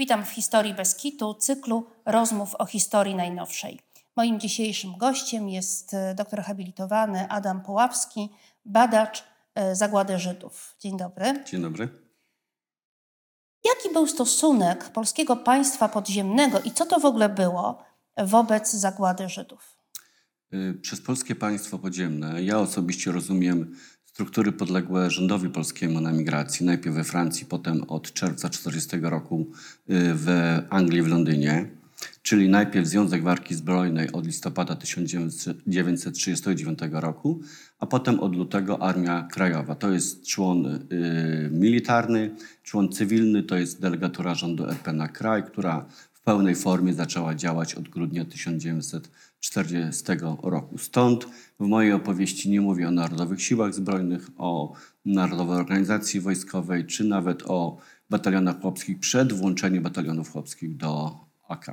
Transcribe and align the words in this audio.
Witam 0.00 0.24
w 0.24 0.28
Historii 0.28 0.74
bez 0.74 0.94
kitu, 0.94 1.34
cyklu 1.34 1.86
rozmów 2.06 2.54
o 2.54 2.66
historii 2.66 3.14
najnowszej. 3.14 3.78
Moim 4.16 4.40
dzisiejszym 4.40 4.98
gościem 4.98 5.48
jest 5.48 5.94
e, 5.94 6.14
doktor 6.14 6.42
habilitowany 6.42 7.28
Adam 7.28 7.62
Poławski, 7.62 8.28
badacz 8.64 9.24
e, 9.54 9.76
zagłady 9.76 10.18
Żydów. 10.18 10.76
Dzień 10.78 10.96
dobry. 10.96 11.44
Dzień 11.46 11.62
dobry. 11.62 11.88
Jaki 13.64 13.94
był 13.94 14.06
stosunek 14.06 14.84
polskiego 14.84 15.36
państwa 15.36 15.88
podziemnego 15.88 16.60
i 16.60 16.70
co 16.70 16.86
to 16.86 17.00
w 17.00 17.04
ogóle 17.04 17.28
było 17.28 17.84
wobec 18.16 18.72
zagłady 18.72 19.28
Żydów? 19.28 19.76
Y, 20.54 20.74
przez 20.82 21.00
polskie 21.00 21.34
państwo 21.34 21.78
podziemne 21.78 22.42
ja 22.42 22.58
osobiście 22.58 23.12
rozumiem 23.12 23.76
struktury 24.20 24.52
podległe 24.52 25.10
rządowi 25.10 25.48
polskiemu 25.48 26.00
na 26.00 26.12
migracji, 26.12 26.66
najpierw 26.66 26.96
we 26.96 27.04
Francji, 27.04 27.46
potem 27.46 27.82
od 27.82 28.12
czerwca 28.12 28.48
1940 28.48 29.10
roku 29.10 29.40
y, 29.40 29.46
w 30.14 30.58
Anglii, 30.70 31.02
w 31.02 31.08
Londynie, 31.08 31.70
czyli 32.22 32.48
najpierw 32.48 32.86
Związek 32.86 33.22
Warki 33.22 33.54
Zbrojnej 33.54 34.12
od 34.12 34.26
listopada 34.26 34.76
1939 34.76 36.78
roku, 36.92 37.40
a 37.78 37.86
potem 37.86 38.20
od 38.20 38.36
lutego 38.36 38.82
Armia 38.82 39.28
Krajowa. 39.32 39.74
To 39.74 39.90
jest 39.90 40.26
człon 40.26 40.66
y, 40.66 40.80
militarny, 41.52 42.30
człon 42.62 42.92
cywilny, 42.92 43.42
to 43.42 43.56
jest 43.56 43.80
delegatura 43.80 44.34
rządu 44.34 44.64
RP 44.64 44.92
na 44.92 45.08
kraj, 45.08 45.44
która 45.44 45.86
w 46.12 46.20
pełnej 46.20 46.54
formie 46.54 46.94
zaczęła 46.94 47.34
działać 47.34 47.74
od 47.74 47.88
grudnia 47.88 48.24
1940 48.24 50.04
roku. 50.42 50.78
Stąd 50.78 51.26
w 51.60 51.66
mojej 51.66 51.92
opowieści 51.92 52.50
nie 52.50 52.60
mówię 52.60 52.88
o 52.88 52.90
Narodowych 52.90 53.42
Siłach 53.42 53.74
Zbrojnych, 53.74 54.30
o 54.38 54.72
Narodowej 55.04 55.58
Organizacji 55.58 56.20
Wojskowej, 56.20 56.86
czy 56.86 57.04
nawet 57.04 57.42
o 57.46 57.76
batalionach 58.10 58.60
chłopskich 58.60 58.98
przed 58.98 59.32
włączeniem 59.32 59.82
batalionów 59.82 60.32
chłopskich 60.32 60.76
do 60.76 61.20
AK. 61.48 61.66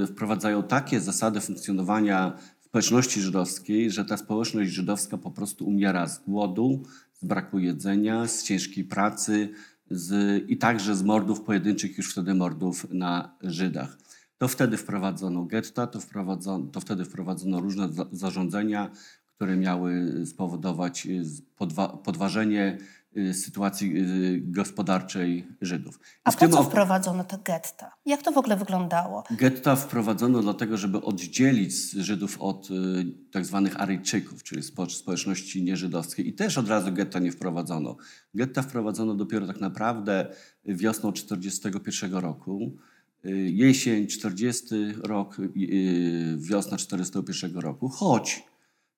y, 0.03 0.07
wprowadzają 0.07 0.63
takie 0.63 1.01
zasady 1.01 1.41
funkcjonowania 1.41 2.37
społeczności 2.61 3.21
żydowskiej, 3.21 3.91
że 3.91 4.05
ta 4.05 4.17
społeczność 4.17 4.71
żydowska 4.71 5.19
po 5.19 5.31
prostu 5.31 5.67
umiera 5.67 6.09
z 6.09 6.19
głodu, 6.19 6.83
z 7.13 7.25
braku 7.25 7.59
jedzenia, 7.59 8.27
z 8.27 8.43
ciężkiej 8.43 8.85
pracy 8.85 9.49
z, 9.91 10.43
i 10.51 10.57
także 10.57 10.97
z 10.97 11.03
mordów 11.03 11.41
pojedynczych, 11.41 11.99
już 11.99 12.13
wtedy 12.13 12.35
mordów 12.35 12.87
na 12.91 13.37
Żydach. 13.43 13.99
To 14.39 14.49
wtedy 14.49 14.77
wprowadzono 14.77 15.45
getta, 15.45 15.87
to, 15.87 16.01
wprowadzono, 16.01 16.67
to 16.67 16.81
wtedy 16.81 17.05
wprowadzono 17.05 17.61
różne 17.61 17.93
za, 17.93 18.07
zarządzenia, 18.13 18.91
które 19.37 19.57
miały 19.57 20.13
spowodować 20.27 21.07
y, 21.07 21.23
podwa, 21.57 21.89
podważenie 21.89 22.79
y, 23.17 23.35
sytuacji 23.35 23.93
y, 23.97 24.41
gospodarczej 24.45 25.49
Żydów. 25.61 25.97
I 25.97 26.01
A 26.25 26.33
po 26.33 26.49
co 26.49 26.63
wprowadzono 26.63 27.25
te 27.25 27.39
getta? 27.45 27.97
Jak 28.07 28.23
to 28.23 28.33
w 28.33 28.39
ogóle 28.39 28.57
wyglądało? 28.57 29.25
Getta 29.31 29.77
wprowadzono 29.77 30.43
dlatego, 30.43 30.77
żeby 30.77 31.03
oddzielić 31.03 31.91
Żydów 31.91 32.41
od 32.41 32.69
tak 33.33 33.47
zwanych 33.47 33.81
Aryjczyków, 33.81 34.43
czyli 34.43 34.63
społeczności 34.89 35.63
nieżydowskiej. 35.63 36.29
I 36.29 36.33
też 36.33 36.59
od 36.59 36.69
razu 36.69 36.93
getta 36.93 37.19
nie 37.19 37.33
wprowadzono. 37.33 37.97
Getta 38.35 38.63
wprowadzono 38.63 39.15
dopiero 39.15 39.47
tak 39.47 39.61
naprawdę 39.61 40.27
wiosną 40.65 41.13
1941 41.13 42.15
roku. 42.15 42.77
Jesień 43.47 44.07
40 44.07 44.67
rok, 45.03 45.37
wiosna 46.37 46.77
41 46.77 47.57
roku, 47.59 47.89
choć 47.89 48.45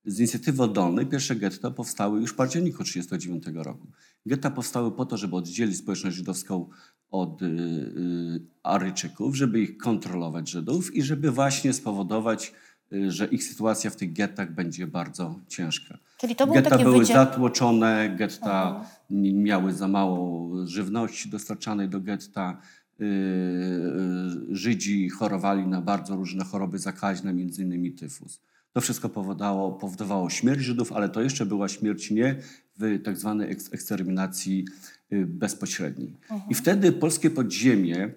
z 0.05 0.19
inicjatywy 0.19 0.63
oddolnej 0.63 1.07
pierwsze 1.07 1.37
getta 1.37 1.71
powstały 1.71 2.21
już 2.21 2.31
w 2.31 2.35
październiku 2.35 2.85
1939 2.85 3.67
roku. 3.67 3.87
Getta 4.27 4.51
powstały 4.51 4.93
po 4.93 5.07
to, 5.07 5.17
żeby 5.17 5.37
oddzielić 5.37 5.77
społeczność 5.77 6.17
żydowską 6.17 6.69
od 7.11 7.43
y, 7.43 8.47
Aryjczyków, 8.63 9.37
żeby 9.37 9.61
ich 9.61 9.77
kontrolować 9.77 10.51
Żydów 10.51 10.95
i 10.95 11.03
żeby 11.03 11.31
właśnie 11.31 11.73
spowodować, 11.73 12.53
y, 12.93 13.11
że 13.11 13.27
ich 13.27 13.45
sytuacja 13.45 13.91
w 13.91 13.97
tych 13.97 14.13
gettach 14.13 14.55
będzie 14.55 14.87
bardzo 14.87 15.41
ciężka. 15.49 15.99
Czyli 16.19 16.37
to 16.37 16.47
getta 16.47 16.71
takie 16.71 16.85
były 16.85 16.99
wydzie... 16.99 17.15
zatłoczone, 17.15 18.17
getta 18.19 18.85
miały 19.11 19.73
za 19.73 19.89
mało 19.89 20.51
żywności 20.67 21.31
dostarczanej 21.31 21.89
do 21.89 22.01
getta. 22.01 22.61
Y, 23.01 23.05
y, 23.05 24.57
Żydzi 24.57 25.09
chorowali 25.09 25.67
na 25.67 25.81
bardzo 25.81 26.17
różne 26.17 26.45
choroby 26.45 26.79
zakaźne, 26.79 27.33
między 27.33 27.63
innymi 27.63 27.93
tyfus. 27.93 28.41
To 28.73 28.81
wszystko 28.81 29.09
powodowało, 29.09 29.73
powodowało 29.73 30.31
śmierć 30.31 30.61
Żydów, 30.61 30.93
ale 30.93 31.09
to 31.09 31.23
jeszcze 31.23 31.47
była 31.47 31.69
śmierć 31.69 32.11
nie 32.11 32.37
w 32.77 33.03
tak 33.05 33.19
zwanej 33.19 33.51
eksterminacji 33.51 34.65
y, 35.13 35.27
bezpośredniej. 35.27 36.17
Mhm. 36.23 36.51
I 36.51 36.55
wtedy 36.55 36.93
polskie 36.93 37.31
podziemie 37.31 38.13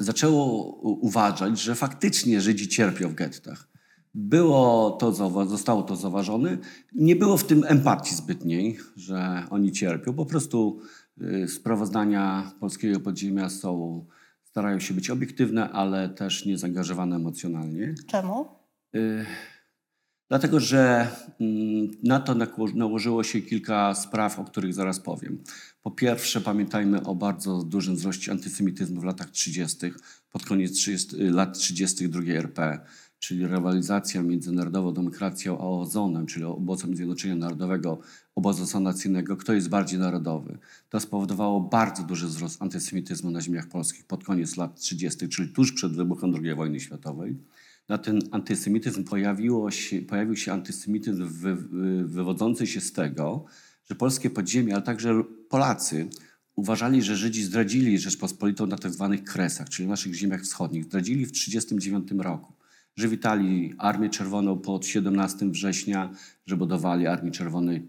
zaczęło 0.00 0.72
uważać, 0.82 1.60
że 1.60 1.74
faktycznie 1.74 2.40
Żydzi 2.40 2.68
cierpią 2.68 3.08
w 3.08 3.14
gettach. 3.14 3.68
Było 4.14 4.90
to, 4.90 5.12
zostało 5.46 5.82
to 5.82 5.96
zauważone. 5.96 6.58
Nie 6.94 7.16
było 7.16 7.36
w 7.36 7.44
tym 7.44 7.64
empatii 7.66 8.14
zbytniej, 8.14 8.78
że 8.96 9.42
oni 9.50 9.72
cierpią. 9.72 10.14
Po 10.14 10.26
prostu 10.26 10.80
sprawozdania 11.48 12.52
polskiego 12.60 13.00
podziemia 13.00 13.48
są, 13.48 14.04
starają 14.44 14.80
się 14.80 14.94
być 14.94 15.10
obiektywne, 15.10 15.70
ale 15.70 16.08
też 16.08 16.46
nie 16.46 16.58
zaangażowane 16.58 17.16
emocjonalnie. 17.16 17.94
Czemu? 18.06 18.46
Dlatego, 20.28 20.60
że 20.60 21.08
mm, 21.40 21.90
na 22.02 22.20
to 22.20 22.34
nałożyło 22.74 23.22
się 23.24 23.40
kilka 23.40 23.94
spraw, 23.94 24.38
o 24.38 24.44
których 24.44 24.74
zaraz 24.74 25.00
powiem. 25.00 25.42
Po 25.82 25.90
pierwsze, 25.90 26.40
pamiętajmy 26.40 27.02
o 27.02 27.14
bardzo 27.14 27.62
dużym 27.62 27.96
wzroście 27.96 28.32
antysemityzmu 28.32 29.00
w 29.00 29.04
latach 29.04 29.30
30., 29.30 29.76
pod 30.36 30.44
koniec 30.44 30.72
30, 30.72 31.16
lat 31.16 31.58
30. 31.58 32.08
II 32.14 32.36
RP, 32.36 32.80
czyli 33.18 33.46
rywalizacja 33.46 34.22
między 34.22 34.52
Narodową 34.52 34.92
Demokracją 34.92 35.58
a 35.58 35.62
Ozonem, 35.62 36.26
czyli 36.26 36.44
Obozem 36.44 36.96
Zjednoczenia 36.96 37.36
Narodowego, 37.36 37.98
obozu 38.34 38.66
sanacyjnego, 38.66 39.36
kto 39.36 39.52
jest 39.52 39.68
bardziej 39.68 39.98
narodowy. 39.98 40.58
To 40.88 41.00
spowodowało 41.00 41.60
bardzo 41.60 42.02
duży 42.02 42.26
wzrost 42.26 42.62
antysemityzmu 42.62 43.30
na 43.30 43.40
ziemiach 43.40 43.68
polskich 43.68 44.04
pod 44.04 44.24
koniec 44.24 44.56
lat 44.56 44.80
30., 44.80 45.28
czyli 45.28 45.48
tuż 45.48 45.72
przed 45.72 45.92
wybuchem 45.92 46.34
II 46.44 46.54
wojny 46.54 46.80
światowej 46.80 47.36
na 47.88 47.98
ten 47.98 48.18
antysemityzm 48.30 49.04
pojawiło 49.04 49.70
się, 49.70 50.02
pojawił 50.02 50.36
się 50.36 50.52
antysemityzm 50.52 51.26
wy, 51.28 51.56
wywodzący 52.04 52.66
się 52.66 52.80
z 52.80 52.92
tego, 52.92 53.44
że 53.90 53.94
polskie 53.94 54.30
podziemie, 54.30 54.74
ale 54.74 54.82
także 54.82 55.22
Polacy 55.48 56.08
uważali, 56.56 57.02
że 57.02 57.16
Żydzi 57.16 57.42
zdradzili 57.42 57.98
Rzeczpospolitą 57.98 58.66
na 58.66 58.76
tzw. 58.76 59.08
Tak 59.16 59.32
kresach, 59.32 59.68
czyli 59.68 59.88
naszych 59.88 60.14
ziemiach 60.14 60.42
wschodnich. 60.42 60.84
Zdradzili 60.84 61.26
w 61.26 61.32
1939 61.32 62.24
roku 62.24 62.56
że 62.96 63.08
witali 63.08 63.74
Armię 63.78 64.10
Czerwoną 64.10 64.58
pod 64.58 64.86
17 64.86 65.50
września, 65.50 66.10
że 66.46 66.56
budowali 66.56 67.06
Armii 67.06 67.32
Czerwonej 67.32 67.88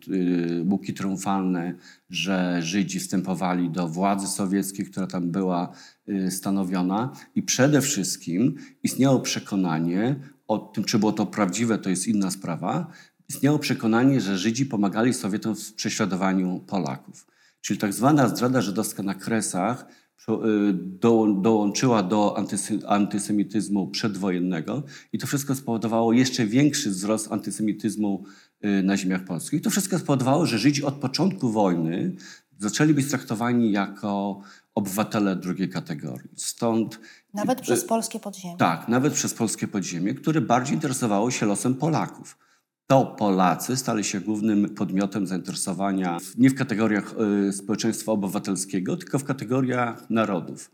łuki 0.70 0.92
y, 0.92 0.96
triumfalne, 0.96 1.74
że 2.10 2.62
Żydzi 2.62 3.00
wstępowali 3.00 3.70
do 3.70 3.88
władzy 3.88 4.28
sowieckiej, 4.28 4.86
która 4.86 5.08
tam 5.08 5.32
była 5.32 5.74
y, 6.10 6.32
stanowiona 6.32 7.14
i 7.36 7.44
przede 7.44 7.82
wszystkim 7.82 8.56
istniało 8.84 9.20
przekonanie, 9.20 10.16
o 10.48 10.58
tym 10.58 10.84
czy 10.84 11.00
było 11.00 11.12
to 11.12 11.26
prawdziwe, 11.26 11.78
to 11.78 11.90
jest 11.90 12.08
inna 12.08 12.32
sprawa, 12.32 12.92
istniało 13.30 13.60
przekonanie, 13.60 14.22
że 14.22 14.38
Żydzi 14.38 14.66
pomagali 14.66 15.14
Sowietom 15.14 15.56
w 15.56 15.74
prześladowaniu 15.74 16.60
Polaków. 16.68 17.37
Czyli 17.68 17.80
tak 17.80 17.94
zwana 17.94 18.28
zdrada 18.28 18.62
żydowska 18.62 19.04
na 19.04 19.14
Kresach 19.14 19.86
y, 20.30 20.34
do, 20.74 21.28
dołączyła 21.42 22.04
do 22.04 22.38
antysy, 22.38 22.80
antysemityzmu 22.88 23.88
przedwojennego 23.88 24.84
i 25.14 25.18
to 25.18 25.28
wszystko 25.28 25.56
spowodowało 25.56 26.14
jeszcze 26.14 26.46
większy 26.46 26.90
wzrost 26.90 27.32
antysemityzmu 27.32 28.24
y, 28.66 28.84
na 28.84 28.98
ziemiach 28.98 29.24
polskich. 29.24 29.60
I 29.60 29.64
to 29.64 29.70
wszystko 29.70 30.00
spowodowało, 30.00 30.46
że 30.46 30.58
Żydzi 30.58 30.84
od 30.84 30.94
początku 30.94 31.50
wojny 31.50 32.16
zaczęli 32.58 32.94
być 32.94 33.10
traktowani 33.10 33.72
jako 33.72 34.42
obywatele 34.76 35.36
drugiej 35.36 35.70
kategorii. 35.70 36.30
Stąd 36.36 37.00
Nawet 37.34 37.62
przez 37.62 37.86
polskie 37.86 38.20
podziemie. 38.20 38.58
tak, 38.58 38.88
nawet 38.88 39.14
przez 39.14 39.34
polskie 39.34 39.68
podziemie, 39.68 40.14
które 40.14 40.42
bardziej 40.42 40.76
interesowało 40.76 41.32
się 41.32 41.46
losem 41.46 41.76
Polaków. 41.76 42.47
To 42.88 43.06
Polacy 43.06 43.78
stali 43.78 44.04
się 44.04 44.20
głównym 44.20 44.70
podmiotem 44.70 45.28
zainteresowania 45.28 46.18
nie 46.38 46.50
w 46.50 46.56
kategoriach 46.56 47.16
y, 47.50 47.54
społeczeństwa 47.54 48.12
obywatelskiego, 48.12 48.98
tylko 48.98 49.20
w 49.20 49.24
kategoriach 49.24 50.10
narodów. 50.10 50.72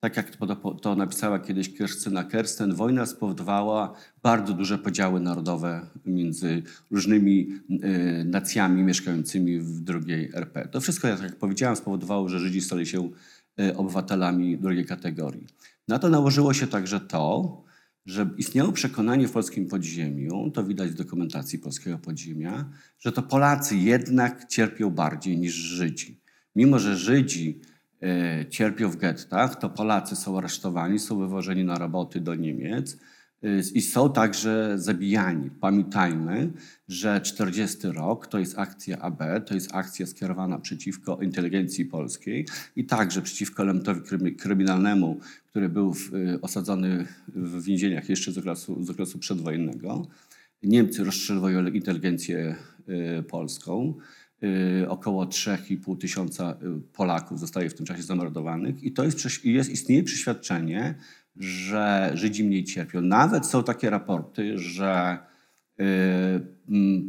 Tak 0.00 0.16
jak 0.16 0.36
to, 0.82 0.96
napisała 0.96 1.38
kiedyś 1.38 1.74
Kirstyna 1.74 2.24
Kersten, 2.24 2.74
wojna 2.74 3.06
spowodowała 3.06 3.94
bardzo 4.22 4.52
duże 4.52 4.78
podziały 4.78 5.20
narodowe 5.20 5.86
między 6.06 6.62
różnymi 6.90 7.48
y, 7.70 8.24
nacjami 8.24 8.82
mieszkającymi 8.82 9.60
w 9.60 9.80
drugiej 9.80 10.30
RP. 10.34 10.68
To 10.68 10.80
wszystko, 10.80 11.08
jak 11.08 11.36
powiedziałem, 11.36 11.76
spowodowało, 11.76 12.28
że 12.28 12.38
Żydzi 12.38 12.60
stali 12.60 12.86
się 12.86 13.10
y, 13.60 13.76
obywatelami 13.76 14.58
drugiej 14.58 14.86
kategorii. 14.86 15.46
Na 15.88 15.98
to 15.98 16.08
nałożyło 16.08 16.54
się 16.54 16.66
także 16.66 17.00
to, 17.00 17.67
że 18.08 18.30
istniało 18.36 18.72
przekonanie 18.72 19.28
w 19.28 19.32
polskim 19.32 19.66
podziemiu, 19.66 20.50
to 20.50 20.64
widać 20.64 20.90
z 20.90 20.94
dokumentacji 20.94 21.58
polskiego 21.58 21.98
podziemia, 21.98 22.70
że 22.98 23.12
to 23.12 23.22
Polacy 23.22 23.76
jednak 23.76 24.48
cierpią 24.48 24.90
bardziej 24.90 25.38
niż 25.38 25.54
Żydzi. 25.54 26.20
Mimo, 26.56 26.78
że 26.78 26.96
Żydzi 26.96 27.60
e, 28.02 28.46
cierpią 28.50 28.90
w 28.90 28.96
gettach, 28.96 29.56
to 29.56 29.70
Polacy 29.70 30.16
są 30.16 30.38
aresztowani, 30.38 30.98
są 30.98 31.18
wywożeni 31.18 31.64
na 31.64 31.78
roboty 31.78 32.20
do 32.20 32.34
Niemiec 32.34 32.98
i 33.74 33.82
są 33.82 34.12
także 34.12 34.78
zabijani. 34.78 35.50
Pamiętajmy, 35.50 36.52
że 36.88 37.20
40 37.20 37.78
rok 37.86 38.26
to 38.26 38.38
jest 38.38 38.58
akcja 38.58 38.98
AB, 38.98 39.22
to 39.46 39.54
jest 39.54 39.74
akcja 39.74 40.06
skierowana 40.06 40.58
przeciwko 40.58 41.18
inteligencji 41.22 41.84
polskiej 41.84 42.46
i 42.76 42.84
także 42.84 43.22
przeciwko 43.22 43.62
elementowi 43.62 44.00
krymi- 44.00 44.36
kryminalnemu, 44.36 45.20
który 45.46 45.68
był 45.68 45.94
y, 46.34 46.40
osadzony 46.40 47.06
w 47.28 47.62
więzieniach 47.62 48.08
jeszcze 48.08 48.32
z 48.32 48.38
okresu, 48.38 48.84
z 48.84 48.90
okresu 48.90 49.18
przedwojennego. 49.18 50.06
Niemcy 50.62 51.04
rozstrzeliwują 51.04 51.66
inteligencję 51.66 52.56
y, 53.18 53.22
polską. 53.22 53.94
Y, 54.42 54.88
Około 54.88 55.26
3,5 55.26 55.98
tysiąca 55.98 56.56
y, 56.62 56.80
Polaków 56.92 57.40
zostaje 57.40 57.70
w 57.70 57.74
tym 57.74 57.86
czasie 57.86 58.02
zamordowanych 58.02 58.82
i 58.82 58.92
to 58.92 59.04
jest, 59.04 59.44
jest 59.44 59.70
istnieje 59.70 60.02
przeświadczenie, 60.02 60.94
że 61.38 62.10
Żydzi 62.14 62.44
mniej 62.44 62.64
cierpią. 62.64 63.00
Nawet 63.00 63.46
są 63.46 63.62
takie 63.64 63.90
raporty, 63.90 64.58
że 64.58 65.18
y, 65.80 65.84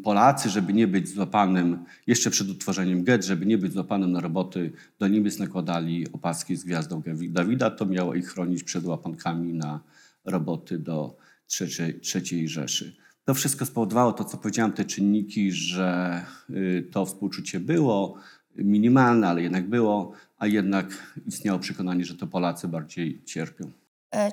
Polacy, 0.04 0.50
żeby 0.50 0.74
nie 0.74 0.88
być 0.88 1.10
złapanym, 1.10 1.84
jeszcze 2.08 2.32
przed 2.32 2.50
utworzeniem 2.50 3.04
get, 3.04 3.26
żeby 3.26 3.46
nie 3.46 3.58
być 3.58 3.74
złapanym 3.74 4.12
na 4.12 4.20
roboty, 4.20 4.72
do 5.00 5.08
Niemiec 5.08 5.40
nakładali 5.40 6.06
opaski 6.14 6.56
z 6.56 6.64
gwiazdą 6.64 7.02
Dawida. 7.30 7.72
To 7.72 7.86
miało 7.86 8.16
ich 8.16 8.28
chronić 8.28 8.64
przed 8.64 8.86
łapankami 8.86 9.54
na 9.54 9.80
roboty 10.26 10.80
do 10.80 11.18
trzeciej, 11.48 12.00
trzeciej 12.00 12.48
Rzeszy. 12.48 12.96
To 13.26 13.34
wszystko 13.34 13.66
spowodowało 13.66 14.14
to, 14.14 14.24
co 14.24 14.38
powiedziałem, 14.38 14.72
te 14.72 14.86
czynniki, 14.86 15.52
że 15.52 16.22
y, 16.50 16.88
to 16.92 17.06
współczucie 17.06 17.60
było 17.60 18.16
minimalne, 18.56 19.28
ale 19.28 19.42
jednak 19.42 19.70
było, 19.70 20.12
a 20.38 20.48
jednak 20.48 21.14
istniało 21.28 21.60
przekonanie, 21.60 22.06
że 22.06 22.16
to 22.16 22.28
Polacy 22.28 22.68
bardziej 22.68 23.22
cierpią. 23.26 23.72
E, 24.16 24.32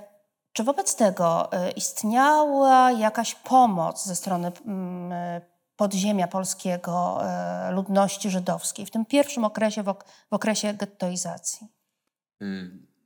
Czy 0.53 0.65
wobec 0.65 0.97
tego 0.97 1.53
e, 1.53 1.71
istniała 1.71 2.93
jakaś 2.93 3.35
pomoc 3.35 4.05
ze 4.07 4.17
strony 4.17 4.49
e, 4.49 5.41
podziemia 5.77 6.29
polskiego 6.29 7.21
ludności 7.71 8.31
żydowskiej 8.31 8.87
w 8.87 8.91
tym 8.91 9.05
pierwszym 9.07 9.45
okresie, 9.45 9.83
w, 9.83 9.89
ok- 9.89 10.05
w 10.31 10.35
okresie 10.35 10.75
gettoizacji? 10.75 11.69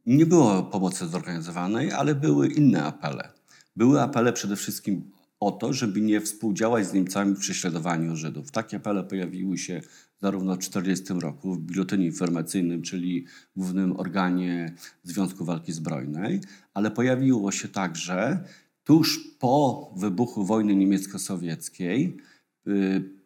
Nie 0.06 0.26
było 0.26 0.62
pomocy 0.62 1.08
zorganizowanej, 1.08 1.92
ale 1.92 2.14
były 2.14 2.48
inne 2.48 2.84
apele. 2.84 3.32
Były 3.76 4.02
apele 4.02 4.32
przede 4.32 4.56
wszystkim 4.56 5.12
o 5.40 5.50
to, 5.50 5.72
żeby 5.72 6.00
nie 6.00 6.20
współdziałać 6.20 6.86
z 6.86 6.92
Niemcami 6.92 7.34
w 7.34 7.38
prześladowaniu 7.38 8.16
Żydów. 8.16 8.50
Takie 8.50 8.76
apele 8.76 9.04
pojawiły 9.04 9.58
się 9.58 9.80
zarówno 10.18 10.54
w 10.54 10.58
1940 10.58 11.26
roku 11.26 11.54
w 11.54 11.60
Biuletynie 11.60 12.06
Informacyjnym, 12.06 12.82
czyli 12.82 13.26
głównym 13.56 13.96
organie 13.96 14.74
Związku 15.02 15.44
Walki 15.44 15.72
Zbrojnej, 15.72 16.40
ale 16.74 16.90
pojawiło 16.90 17.52
się 17.52 17.68
także 17.68 18.44
tuż 18.84 19.20
po 19.38 19.94
wybuchu 19.96 20.44
wojny 20.44 20.76
niemiecko-sowieckiej 20.76 22.16
y, 22.66 22.70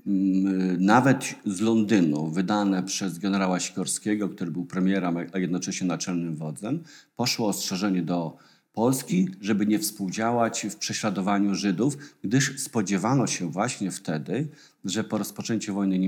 mm, 0.07 0.85
nawet 0.85 1.35
z 1.47 1.61
Londynu, 1.61 2.31
wydane 2.31 2.83
przez 2.83 3.19
generała 3.19 3.61
Sikorskiego, 3.61 4.29
który 4.29 4.51
był 4.51 4.65
premierem, 4.65 5.17
a 5.33 5.39
jednocześnie 5.39 5.87
naczelnym 5.87 6.37
wodzem, 6.37 6.83
poszło 7.17 7.49
ostrzeżenie 7.49 8.03
do 8.03 8.37
Polski, 8.75 9.29
żeby 9.41 9.67
nie 9.67 9.79
współdziałać 9.79 10.67
w 10.71 10.77
prześladowaniu 10.77 11.55
Żydów, 11.55 11.97
gdyż 12.23 12.61
spodziewano 12.61 13.27
się 13.27 13.51
właśnie 13.51 13.91
wtedy, 13.91 14.49
że 14.85 15.05
po 15.05 15.19
rozpoczęciu 15.19 15.75
wojny 15.75 15.99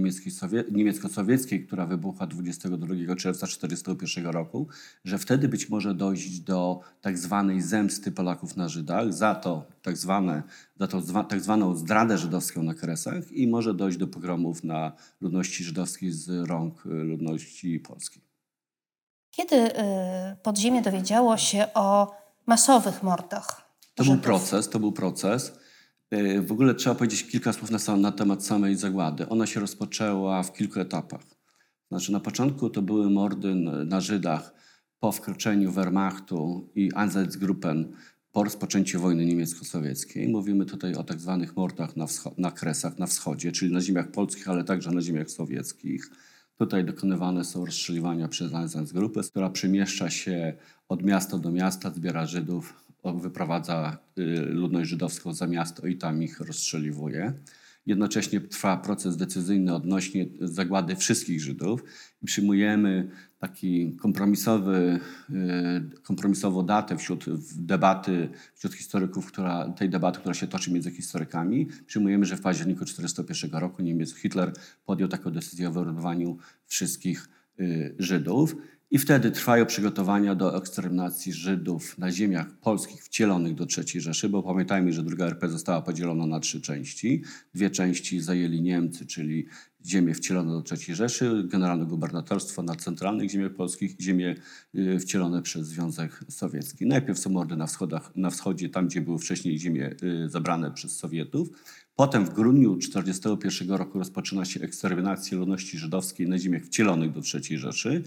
niemiecko-sowieckiej, 0.71 1.67
która 1.67 1.87
wybuchła 1.87 2.27
22 2.27 3.17
czerwca 3.17 3.47
1941 3.47 4.27
roku, 4.27 4.67
że 5.05 5.19
wtedy 5.19 5.49
być 5.49 5.69
może 5.69 5.95
dojść 5.95 6.41
do 6.41 6.81
tak 7.01 7.19
zwanej 7.19 7.63
zemsty 7.63 8.13
Polaków 8.13 8.57
na 8.57 8.69
Żydach 8.69 9.13
za 9.13 9.35
to 9.35 9.65
tak, 9.83 9.97
zwane, 9.97 10.43
za 10.81 11.01
zwa, 11.01 11.25
tak 11.25 11.41
zwaną 11.41 11.77
zdradę 11.77 12.19
żydowską 12.19 12.63
na 12.63 12.75
Kresach 12.75 13.33
i 13.33 13.49
może 13.49 13.75
dojść 13.75 13.99
do 13.99 14.07
pogromów 14.07 14.65
na 14.65 14.93
ludności 15.21 15.65
żydowskiej 15.65 16.13
z 16.13 16.49
rąk 16.49 16.87
y, 16.87 16.89
ludności 16.89 17.81
polskiej. 17.81 18.23
Kiedy 19.31 19.57
e, 19.57 20.37
podziemie 20.43 20.83
dowiedziało 20.83 21.37
się 21.37 21.67
o 21.75 22.26
masowych 22.47 23.03
mordach 23.03 23.73
To 23.95 24.05
był 24.05 24.19
proces, 24.19 24.69
to 24.69 24.79
był 24.79 24.93
proces. 24.93 25.53
Yy, 26.11 26.43
W 26.43 26.53
ogóle 26.53 26.75
trzeba 26.75 26.95
powiedzieć 26.95 27.25
kilka 27.27 27.53
słów 27.53 27.71
na, 27.71 27.79
sam, 27.79 28.01
na 28.01 28.13
temat 28.13 28.45
samej 28.45 28.77
zagłady. 28.77 29.29
Ona 29.29 29.47
się 29.47 29.61
rozpoczęła 29.61 30.43
w 30.43 30.53
kilku 30.53 30.81
etapach. 30.81 31.23
Znaczy 31.91 32.13
na 32.13 32.21
początku 32.21 32.71
to 32.71 32.83
były 32.83 33.11
mordy 33.11 33.55
na 33.85 34.01
Żydach 34.01 34.55
po 35.01 35.13
wkroczeniu 35.13 35.73
Wehrmachtu 35.73 36.69
i 36.75 36.91
Einsatzgruppen 36.95 37.93
po 38.33 38.45
rozpoczęciu 38.45 39.01
wojny 39.01 39.27
niemiecko-sowieckiej. 39.27 40.29
Mówimy 40.29 40.67
tutaj 40.67 40.95
o 40.95 41.05
tak 41.05 41.21
zwanych 41.21 41.57
mordach 41.57 41.97
na, 41.97 42.07
na 42.39 42.51
Kresach, 42.51 42.99
na 42.99 43.07
wschodzie, 43.07 43.53
czyli 43.53 43.73
na 43.73 43.81
ziemiach 43.81 44.11
polskich, 44.11 44.49
ale 44.49 44.65
także 44.65 44.91
na 44.91 45.03
ziemiach 45.03 45.31
sowieckich. 45.31 46.11
Tutaj 46.59 46.85
dokonywane 46.85 47.45
są 47.45 47.67
rozstrzeliwania 47.67 48.29
przez 48.29 48.55
Einsatzgruppę, 48.55 49.21
która 49.23 49.51
przemieszcza 49.51 50.11
się 50.11 50.55
od 50.89 51.03
miasta 51.03 51.39
do 51.39 51.51
miasta, 51.51 51.91
zbiera 51.91 52.27
Żydów, 52.27 52.75
wyprowadza 53.15 53.99
y, 54.19 54.23
ludność 54.47 54.91
żydowską 54.91 55.33
za 55.33 55.47
miasto 55.47 55.87
i 55.87 55.97
tam 55.97 56.23
ich 56.23 56.41
rozstrzeliwuje. 56.41 57.33
Jednocześnie 57.87 58.41
trwa 58.41 58.77
proces 58.77 59.17
decyzyjny 59.17 59.75
odnośnie 59.75 60.27
zagłady 60.41 60.97
wszystkich 60.97 61.41
Żydów 61.41 61.85
i 62.23 62.27
przyjmujemy 62.27 63.11
taki 63.39 63.97
kompromisowy, 63.97 65.01
y, 65.31 66.01
kompromisową 66.03 66.67
datę 66.67 66.97
wśród 66.97 67.25
debaty, 67.57 68.29
wśród 68.55 68.75
historyków, 68.75 69.27
która, 69.27 69.69
tej 69.69 69.91
debaty, 69.91 70.19
która 70.19 70.35
się 70.35 70.47
toczy 70.47 70.73
między 70.73 70.91
historykami. 70.91 71.69
Przyjmujemy, 71.87 72.25
że 72.25 72.37
w 72.37 72.41
październiku 72.41 72.85
1941 72.85 73.61
roku 73.61 73.83
Niemiec 73.83 74.15
Hitler 74.15 74.53
podjął 74.87 75.09
taką 75.09 75.31
decyzję 75.31 75.69
o 75.69 75.73
wyrównywaniu 75.73 76.39
wszystkich 76.67 77.29
y, 77.61 77.95
Żydów. 77.99 78.57
I 78.91 78.99
wtedy 78.99 79.31
trwają 79.31 79.67
przygotowania 79.67 80.35
do 80.35 80.57
eksterminacji 80.57 81.33
Żydów 81.33 81.99
na 81.99 82.13
ziemiach 82.13 82.53
polskich 82.53 83.05
wcielonych 83.05 83.55
do 83.55 83.67
III 83.79 84.01
Rzeszy, 84.01 84.29
bo 84.29 84.43
pamiętajmy, 84.43 84.93
że 84.93 85.03
druga 85.03 85.27
RP 85.27 85.49
została 85.49 85.83
podzielona 85.83 86.27
na 86.27 86.41
trzy 86.41 86.61
części. 86.61 87.23
Dwie 87.55 87.71
części 87.71 88.21
zajęli 88.21 88.63
Niemcy, 88.63 89.07
czyli 89.07 89.47
ziemię 89.87 90.15
wcielone 90.15 90.53
do 90.53 90.63
III 90.71 90.95
Rzeszy, 90.95 91.45
generalne 91.47 91.87
gubernatorstwo 91.87 92.63
na 92.63 92.77
centralnych 92.77 93.31
ziemiach 93.31 93.55
polskich 93.55 94.01
i 94.01 94.03
ziemie 94.03 94.35
y, 94.75 94.99
wcielone 94.99 95.43
przez 95.43 95.67
Związek 95.67 96.25
Sowiecki. 96.29 96.87
Najpierw 96.87 97.19
są 97.19 97.31
mordy 97.31 97.57
na, 97.57 97.67
wschodach, 97.67 98.17
na 98.17 98.31
wschodzie, 98.31 98.69
tam 98.69 98.89
gdzie 98.89 99.01
były 99.01 99.19
wcześniej 99.19 99.59
ziemie 99.59 99.95
y, 100.03 100.29
zabrane 100.29 100.71
przez 100.71 100.97
Sowietów. 100.97 101.49
Potem 101.97 102.25
w 102.25 102.31
grudniu 102.31 102.77
1941 102.77 103.77
roku 103.77 103.99
rozpoczyna 103.99 104.45
się 104.45 104.61
eksterminacja 104.61 105.39
ludności 105.39 105.79
żydowskiej 105.79 106.29
na 106.29 106.39
ziemiach 106.39 106.63
wcielonych 106.63 107.13
do 107.13 107.21
III 107.35 107.59
Rzeszy. 107.59 108.03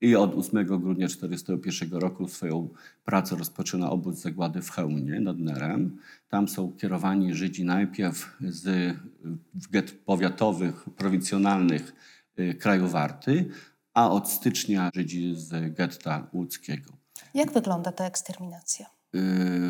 I 0.00 0.16
od 0.16 0.34
8 0.34 0.66
grudnia 0.66 1.06
1941 1.06 1.98
roku 1.98 2.28
swoją 2.28 2.68
pracę 3.04 3.36
rozpoczyna 3.36 3.90
obóz 3.90 4.16
zagłady 4.16 4.62
w 4.62 4.70
Chełmie 4.70 5.20
nad 5.20 5.38
Nerem. 5.38 5.98
Tam 6.28 6.48
są 6.48 6.72
kierowani 6.72 7.34
Żydzi 7.34 7.64
najpierw 7.64 8.36
z 8.40 8.92
get 9.70 9.92
powiatowych, 9.92 10.84
prowincjonalnych 10.96 11.92
y, 12.38 12.54
krajów 12.54 12.92
Warty, 12.92 13.44
a 13.94 14.10
od 14.10 14.30
stycznia 14.30 14.90
Żydzi 14.94 15.34
z 15.36 15.74
getta 15.74 16.26
łódzkiego. 16.32 16.92
Jak 17.34 17.52
wygląda 17.52 17.92
ta 17.92 18.04
eksterminacja? 18.04 18.86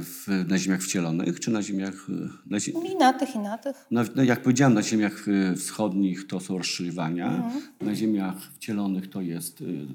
W, 0.02 0.45
na 0.49 0.59
ziemiach 0.59 0.83
wcielonych, 0.83 1.40
czy 1.40 1.50
na 1.50 1.62
ziemiach... 1.62 2.07
Na 2.47 2.61
zie... 2.61 2.73
I 2.73 2.97
na 2.97 3.12
tych, 3.12 3.35
i 3.35 3.38
na 3.38 3.59
tych. 3.59 3.87
No, 3.90 4.02
no 4.16 4.23
jak 4.23 4.43
powiedziałem, 4.43 4.75
na 4.75 4.83
ziemiach 4.83 5.28
y, 5.28 5.57
wschodnich 5.57 6.26
to 6.26 6.40
są 6.40 6.59
rozstrzeliwania, 6.59 7.26
Mhm. 7.26 7.62
na 7.81 7.95
ziemiach 7.95 8.37
wcielonych 8.54 9.11
to 9.11 9.21
jest 9.21 9.61
y, 9.61 9.87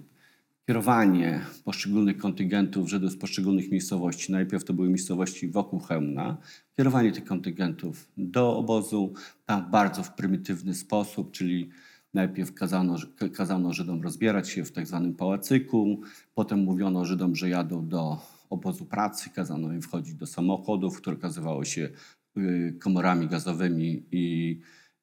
kierowanie 0.69 1.41
poszczególnych 1.63 2.17
kontyngentów 2.17 2.89
Żydów 2.89 3.11
z 3.11 3.17
poszczególnych 3.17 3.71
miejscowości. 3.71 4.31
Najpierw 4.31 4.63
to 4.63 4.73
były 4.73 4.87
miejscowości 4.87 5.47
wokół 5.47 5.79
Chełmna. 5.79 6.37
Kierowanie 6.77 7.11
tych 7.11 7.25
kontyngentów 7.25 8.11
do 8.17 8.57
obozu, 8.57 9.13
tam 9.45 9.71
bardzo 9.71 10.03
w 10.03 10.13
prymitywny 10.13 10.73
sposób, 10.73 11.31
czyli 11.31 11.69
najpierw 12.13 12.53
kazano, 12.53 12.95
kazano 13.33 13.73
Żydom 13.73 14.01
rozbierać 14.01 14.49
się 14.49 14.65
w 14.65 14.71
tak 14.71 14.87
zwanym 14.87 15.13
pałacyku, 15.13 16.01
potem 16.35 16.59
mówiono 16.59 17.05
Żydom, 17.05 17.35
że 17.35 17.49
jadą 17.49 17.87
do 17.87 18.17
obozu 18.49 18.85
pracy, 18.85 19.29
kazano 19.29 19.73
im 19.73 19.81
wchodzić 19.81 20.13
do 20.13 20.27
samochodów, 20.27 20.97
które 20.97 21.15
okazywało 21.15 21.65
się 21.65 21.89
y, 22.37 22.75
komorami 22.79 23.27
gazowymi 23.27 24.03
i 24.11 24.59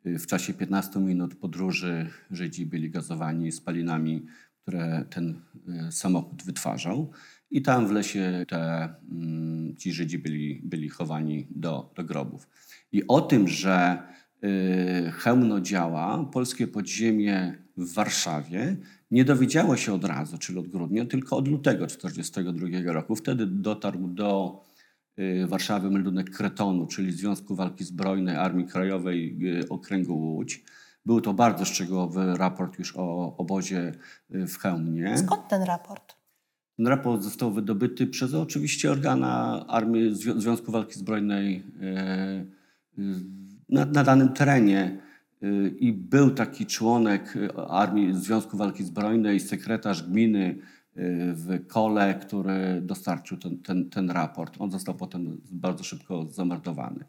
y, 0.06 0.18
w 0.18 0.26
czasie 0.26 0.54
15 0.54 1.00
minut 1.00 1.34
podróży 1.34 2.10
Żydzi 2.30 2.66
byli 2.66 2.90
gazowani 2.90 3.52
spalinami, 3.52 4.26
które 4.66 5.04
ten 5.10 5.40
y, 5.88 5.92
samochód 5.92 6.42
wytwarzał. 6.42 7.10
I 7.50 7.62
tam 7.62 7.86
w 7.86 7.90
lesie 7.90 8.44
te, 8.48 8.88
mm, 9.10 9.76
ci 9.76 9.92
Żydzi 9.92 10.18
byli, 10.18 10.60
byli 10.64 10.88
chowani 10.88 11.46
do, 11.50 11.92
do 11.96 12.04
grobów. 12.04 12.48
I 12.92 13.06
o 13.06 13.20
tym, 13.20 13.48
że 13.48 14.02
Chełmno 15.12 15.60
działa, 15.60 16.24
polskie 16.32 16.66
podziemie 16.66 17.58
w 17.76 17.94
Warszawie 17.94 18.76
nie 19.10 19.24
dowiedziało 19.24 19.76
się 19.76 19.94
od 19.94 20.04
razu, 20.04 20.38
czyli 20.38 20.58
od 20.58 20.68
grudnia, 20.68 21.04
tylko 21.04 21.36
od 21.36 21.48
lutego 21.48 21.86
1942 21.86 22.92
roku. 22.92 23.16
Wtedy 23.16 23.46
dotarł 23.46 24.08
do 24.08 24.62
y, 25.18 25.46
Warszawy 25.46 25.90
meldunek 25.90 26.30
Kretonu, 26.30 26.86
czyli 26.86 27.12
Związku 27.12 27.54
Walki 27.54 27.84
Zbrojnej 27.84 28.36
Armii 28.36 28.66
Krajowej 28.66 29.38
Okręgu 29.68 30.14
Łódź. 30.14 30.64
Był 31.06 31.20
to 31.20 31.34
bardzo 31.34 31.64
szczegółowy 31.64 32.36
raport 32.36 32.78
już 32.78 32.96
o 32.96 33.36
obozie 33.36 33.92
y, 34.34 34.46
w 34.46 34.58
Chełmnie. 34.58 35.18
Skąd 35.18 35.48
ten 35.48 35.62
raport? 35.62 36.16
Ten 36.76 36.86
raport 36.86 37.22
został 37.22 37.52
wydobyty 37.52 38.06
przez 38.06 38.34
oczywiście 38.34 38.90
organa 38.92 39.64
Armii 39.68 40.14
Zwią- 40.14 40.40
Związku 40.40 40.72
Walki 40.72 40.94
Zbrojnej 40.94 41.62
e, 41.82 42.44
y, 42.98 43.02
na, 43.68 43.84
na 43.84 44.04
danym 44.04 44.28
terenie. 44.28 44.98
Y, 45.42 45.74
I 45.78 45.92
był 45.92 46.30
taki 46.30 46.66
członek 46.66 47.36
y, 47.36 47.56
Armii 47.56 48.14
Związku 48.14 48.56
Walki 48.56 48.84
Zbrojnej, 48.84 49.40
sekretarz 49.40 50.02
gminy 50.02 50.44
y, 50.48 50.58
w 51.34 51.66
Kole, 51.66 52.14
który 52.14 52.80
dostarczył 52.82 53.38
ten, 53.38 53.58
ten, 53.58 53.90
ten 53.90 54.10
raport. 54.10 54.56
On 54.58 54.70
został 54.70 54.94
potem 54.94 55.40
bardzo 55.52 55.84
szybko 55.84 56.26
zamordowany. 56.30 57.04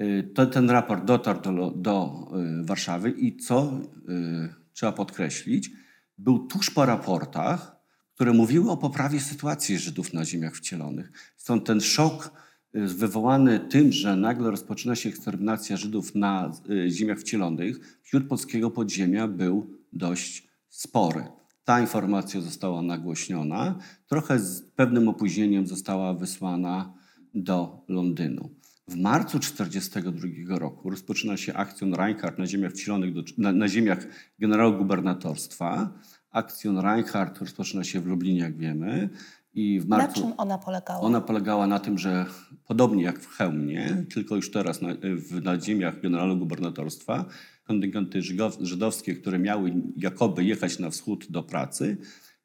Y, 0.00 0.30
To, 0.34 0.46
ten 0.46 0.70
raport 0.70 1.04
dotarł 1.04 1.40
do, 1.40 1.70
do 1.70 2.26
y, 2.62 2.66
Warszawy 2.66 3.10
i 3.10 3.36
co 3.36 3.80
y, 4.08 4.54
trzeba 4.72 4.92
podkreślić, 4.92 5.70
był 6.18 6.46
tuż 6.46 6.70
po 6.70 6.86
raportach, 6.86 7.76
które 8.14 8.32
mówiły 8.32 8.70
o 8.70 8.76
poprawie 8.76 9.20
sytuacji 9.20 9.78
Żydów 9.78 10.12
na 10.12 10.24
ziemiach 10.24 10.56
wcielonych. 10.56 11.12
Stąd 11.36 11.64
ten 11.64 11.80
szok 11.80 12.32
wywołany 12.74 13.60
tym, 13.60 13.92
że 13.92 14.16
nagle 14.16 14.50
rozpoczyna 14.50 14.94
się 14.96 15.08
eksterminacja 15.08 15.76
Żydów 15.76 16.14
na 16.14 16.52
ziemiach 16.88 17.18
wcielonych, 17.18 17.98
wśród 18.02 18.28
polskiego 18.28 18.70
podziemia 18.70 19.28
był 19.28 19.70
dość 19.92 20.48
spory. 20.68 21.24
Ta 21.64 21.80
informacja 21.80 22.40
została 22.40 22.82
nagłośniona, 22.82 23.78
trochę 24.06 24.38
z 24.38 24.62
pewnym 24.62 25.08
opóźnieniem 25.08 25.66
została 25.66 26.14
wysłana 26.14 26.94
do 27.34 27.84
Londynu. 27.88 28.50
W 28.88 28.96
marcu 28.96 29.38
1942 29.38 30.58
roku 30.58 30.90
rozpoczyna 30.90 31.36
się 31.36 31.54
akcjon 31.54 31.94
Reinhardt 31.94 32.38
na 32.38 32.46
ziemiach 32.46 32.72
wcielonych, 32.72 33.14
do, 33.14 33.22
na, 33.38 33.52
na 33.52 33.68
ziemiach 33.68 34.06
generał-gubernatorstwa. 34.38 35.90
Akcjon 36.30 36.78
Reinhardt 36.78 37.38
rozpoczyna 37.38 37.84
się 37.84 38.00
w 38.00 38.06
Lublinie, 38.06 38.40
jak 38.40 38.56
wiemy. 38.56 39.08
I 39.54 39.80
w 39.80 39.88
Na 39.88 39.96
marcu 39.96 40.20
czym 40.20 40.32
ona 40.36 40.58
polegała? 40.58 41.00
ona 41.00 41.20
polegała 41.20 41.66
na 41.66 41.78
tym, 41.80 41.98
że 41.98 42.26
podobnie 42.66 43.02
jak 43.04 43.20
w 43.20 43.28
Chełmie, 43.28 44.04
tylko 44.14 44.36
już 44.36 44.50
teraz 44.50 44.82
na, 44.82 44.88
w, 45.16 45.42
na 45.44 45.60
ziemiach 45.60 46.00
generalno-gubernatorstwa, 46.00 47.24
kontyngenty 47.64 48.22
żydowskie, 48.60 49.14
które 49.14 49.38
miały 49.38 49.74
jakoby 49.96 50.44
jechać 50.44 50.78
na 50.78 50.90
wschód 50.90 51.26
do 51.30 51.42
pracy, 51.42 51.96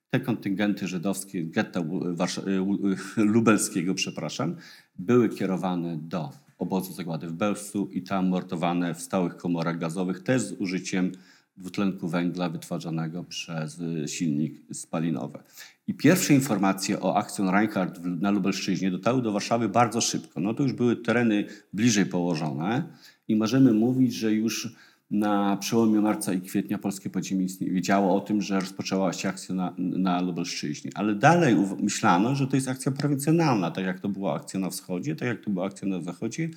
te 0.10 0.20
kontyngenty 0.20 0.88
żydowskie 0.88 1.46
getta 1.46 1.80
Ł- 1.82 2.16
Warsza- 2.16 2.46
Ł- 2.46 2.96
lubelskiego, 3.34 3.94
przepraszam, 3.96 4.56
były 5.00 5.30
kierowane 5.30 5.98
do 5.98 6.32
obozu 6.58 6.94
zagłady 6.94 7.28
w 7.28 7.34
Bełżcu 7.34 7.90
i 7.92 8.02
tam 8.02 8.28
mordowane 8.28 8.96
w 8.96 9.02
stałych 9.02 9.38
komorach 9.38 9.78
gazowych, 9.78 10.24
też 10.24 10.42
z 10.42 10.52
użyciem 10.52 11.12
dwutlenku 11.58 12.08
węgla 12.08 12.50
wytwarzanego 12.50 13.24
przez 13.24 13.82
silnik 14.06 14.62
spalinowy. 14.74 15.40
I 15.88 15.94
pierwsze 15.94 16.34
informacje 16.34 17.02
o 17.02 17.18
akcjon 17.18 17.50
Reinhardt 17.50 18.00
na 18.04 18.32
Lubelszczyźnie 18.32 18.92
dotarły 18.92 19.22
do 19.22 19.32
Warszawy 19.32 19.70
bardzo 19.70 20.02
szybko. 20.02 20.40
No 20.40 20.54
to 20.54 20.64
już 20.64 20.74
były 20.74 20.96
tereny 20.96 21.46
bliżej 21.74 22.06
położone 22.06 22.84
i 23.28 23.36
możemy 23.36 23.74
mówić, 23.74 24.14
że 24.14 24.34
już 24.34 24.76
na 25.12 25.58
przełomie 25.58 26.02
marca 26.02 26.34
i 26.34 26.42
kwietnia 26.42 26.78
polskie 26.78 27.10
podziemie 27.10 27.48
wiedziało 27.62 28.16
o 28.16 28.20
tym, 28.20 28.42
że 28.42 28.60
rozpoczęła 28.60 29.14
się 29.14 29.30
akcja 29.30 29.56
na, 29.56 29.74
na 29.78 30.22
Lubelszczyźnie. 30.22 30.92
Ale 30.96 31.16
dalej 31.16 31.56
myślano, 31.80 32.36
że 32.36 32.48
to 32.48 32.56
jest 32.56 32.68
akcja 32.68 32.92
prowincjonalna, 32.92 33.72
tak 33.72 33.86
jak 33.86 34.00
to 34.00 34.10
była 34.10 34.36
akcja 34.36 34.60
na 34.60 34.70
wschodzie, 34.70 35.16
tak 35.16 35.28
jak 35.28 35.42
to 35.44 35.52
była 35.52 35.66
akcja 35.66 35.88
na 35.88 36.02
zachodzie 36.02 36.50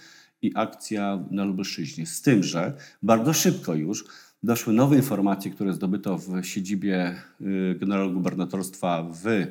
i 0.43 0.53
akcja 0.55 1.25
na 1.31 1.45
Lubelszczyźnie. 1.45 2.07
Z 2.07 2.23
tym, 2.23 2.43
że 2.43 2.77
bardzo 3.03 3.33
szybko 3.33 3.75
już 3.75 4.05
doszły 4.43 4.73
nowe 4.73 4.97
informacje, 4.97 5.51
które 5.51 5.73
zdobyto 5.73 6.19
w 6.19 6.45
siedzibie 6.45 7.17
y, 7.41 7.77
generalgubernatorstwa 7.81 9.03
w, 9.03 9.47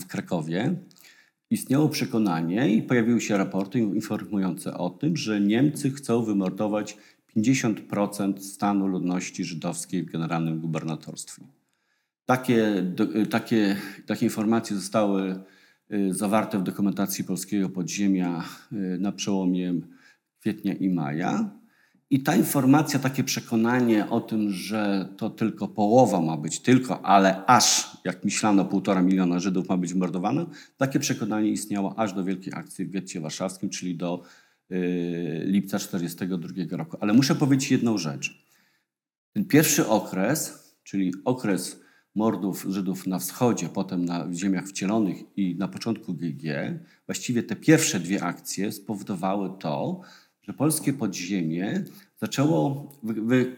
w 0.00 0.06
Krakowie. 0.06 0.74
Istniało 1.50 1.88
przekonanie 1.88 2.74
i 2.74 2.82
pojawiły 2.82 3.20
się 3.20 3.36
raporty 3.36 3.78
informujące 3.78 4.74
o 4.74 4.90
tym, 4.90 5.16
że 5.16 5.40
Niemcy 5.40 5.90
chcą 5.90 6.22
wymordować 6.22 6.96
50% 7.36 8.38
stanu 8.38 8.86
ludności 8.86 9.44
żydowskiej 9.44 10.02
w 10.02 10.12
generalnym 10.12 10.60
gubernatorstwie. 10.60 11.42
Takie, 12.26 12.92
takie, 13.30 13.76
takie 14.06 14.26
informacje 14.26 14.76
zostały 14.76 15.40
y, 15.92 16.14
zawarte 16.14 16.58
w 16.58 16.62
dokumentacji 16.62 17.24
polskiego 17.24 17.68
podziemia 17.68 18.44
y, 18.72 18.76
na 19.00 19.12
przełomie 19.12 19.74
kwietnia 20.40 20.74
i 20.74 20.88
maja. 20.88 21.50
I 22.10 22.22
ta 22.22 22.36
informacja, 22.36 22.98
takie 22.98 23.24
przekonanie 23.24 24.10
o 24.10 24.20
tym, 24.20 24.50
że 24.50 25.08
to 25.16 25.30
tylko 25.30 25.68
połowa 25.68 26.20
ma 26.20 26.36
być, 26.36 26.60
tylko, 26.60 27.06
ale 27.06 27.46
aż, 27.46 27.96
jak 28.04 28.24
myślano, 28.24 28.64
półtora 28.64 29.02
miliona 29.02 29.38
Żydów 29.38 29.68
ma 29.68 29.76
być 29.76 29.94
mordowane, 29.94 30.46
takie 30.76 30.98
przekonanie 30.98 31.50
istniało 31.50 31.98
aż 31.98 32.12
do 32.12 32.24
Wielkiej 32.24 32.52
Akcji 32.56 32.84
w 32.84 32.90
getcie 32.90 33.20
warszawskim, 33.20 33.70
czyli 33.70 33.96
do 33.96 34.22
lipca 35.44 35.78
1942 35.78 36.76
roku. 36.76 36.96
Ale 37.00 37.12
muszę 37.12 37.34
powiedzieć 37.34 37.70
jedną 37.70 37.98
rzecz. 37.98 38.44
Ten 39.32 39.44
pierwszy 39.44 39.86
okres, 39.86 40.68
czyli 40.82 41.12
okres 41.24 41.80
mordów 42.14 42.66
Żydów 42.68 43.06
na 43.06 43.18
wschodzie, 43.18 43.68
potem 43.68 44.04
na 44.04 44.28
ziemiach 44.32 44.66
wcielonych 44.68 45.16
i 45.36 45.56
na 45.56 45.68
początku 45.68 46.14
GG, 46.14 46.44
właściwie 47.06 47.42
te 47.42 47.56
pierwsze 47.56 48.00
dwie 48.00 48.22
akcje 48.24 48.72
spowodowały 48.72 49.50
to, 49.58 50.00
że 50.42 50.52
polskie 50.52 50.92
podziemie 50.92 51.84
zaczęło, 52.20 52.92
wy, 53.02 53.14
wy, 53.14 53.56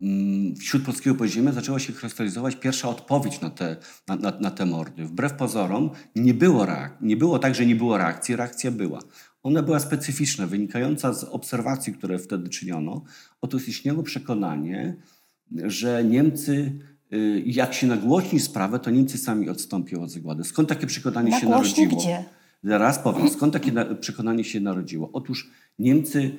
mm, 0.00 0.56
wśród 0.56 0.84
polskiego 0.84 1.14
podziemia 1.16 1.52
zaczęła 1.52 1.78
się 1.78 1.92
krystalizować 1.92 2.56
pierwsza 2.56 2.88
odpowiedź 2.88 3.40
na 3.40 3.50
te, 3.50 3.76
na, 4.08 4.16
na, 4.16 4.30
na 4.40 4.50
te 4.50 4.66
mordy. 4.66 5.04
Wbrew 5.04 5.32
pozorom 5.32 5.90
nie 6.16 6.34
było, 6.34 6.64
reak- 6.64 6.96
nie 7.00 7.16
było 7.16 7.38
tak, 7.38 7.54
że 7.54 7.66
nie 7.66 7.76
było 7.76 7.98
reakcji, 7.98 8.36
reakcja 8.36 8.70
była. 8.70 9.00
Ona 9.48 9.62
była 9.62 9.80
specyficzna, 9.80 10.46
wynikająca 10.46 11.12
z 11.12 11.24
obserwacji, 11.24 11.92
które 11.92 12.18
wtedy 12.18 12.48
czyniono. 12.48 13.04
Otóż 13.40 13.68
istniało 13.68 14.02
przekonanie, 14.02 14.96
że 15.64 16.04
Niemcy, 16.04 16.72
y, 17.12 17.42
jak 17.46 17.74
się 17.74 17.86
nagłośni 17.86 18.40
sprawę, 18.40 18.78
to 18.78 18.90
Niemcy 18.90 19.18
sami 19.18 19.48
odstąpią 19.48 20.02
od 20.02 20.10
zagłady. 20.10 20.44
Skąd 20.44 20.68
takie 20.68 20.86
przekonanie 20.86 21.40
się 21.40 21.48
narodziło? 21.48 22.00
gdzie? 22.00 22.24
Zaraz 22.64 22.98
powiem, 22.98 23.30
skąd 23.30 23.52
takie 23.52 23.72
na, 23.72 23.84
przekonanie 23.84 24.44
się 24.44 24.60
narodziło. 24.60 25.10
Otóż 25.12 25.50
Niemcy 25.78 26.38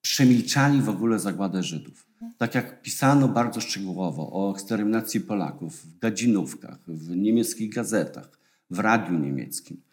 przemilczali 0.00 0.82
w 0.82 0.88
ogóle 0.88 1.18
zagładę 1.18 1.62
Żydów. 1.62 2.06
Tak 2.38 2.54
jak 2.54 2.82
pisano 2.82 3.28
bardzo 3.28 3.60
szczegółowo 3.60 4.30
o 4.32 4.52
eksterminacji 4.52 5.20
Polaków 5.20 5.86
w 5.86 5.98
gadzinówkach, 5.98 6.78
w 6.88 7.16
niemieckich 7.16 7.74
gazetach, 7.74 8.38
w 8.70 8.78
radiu 8.78 9.18
niemieckim. 9.18 9.87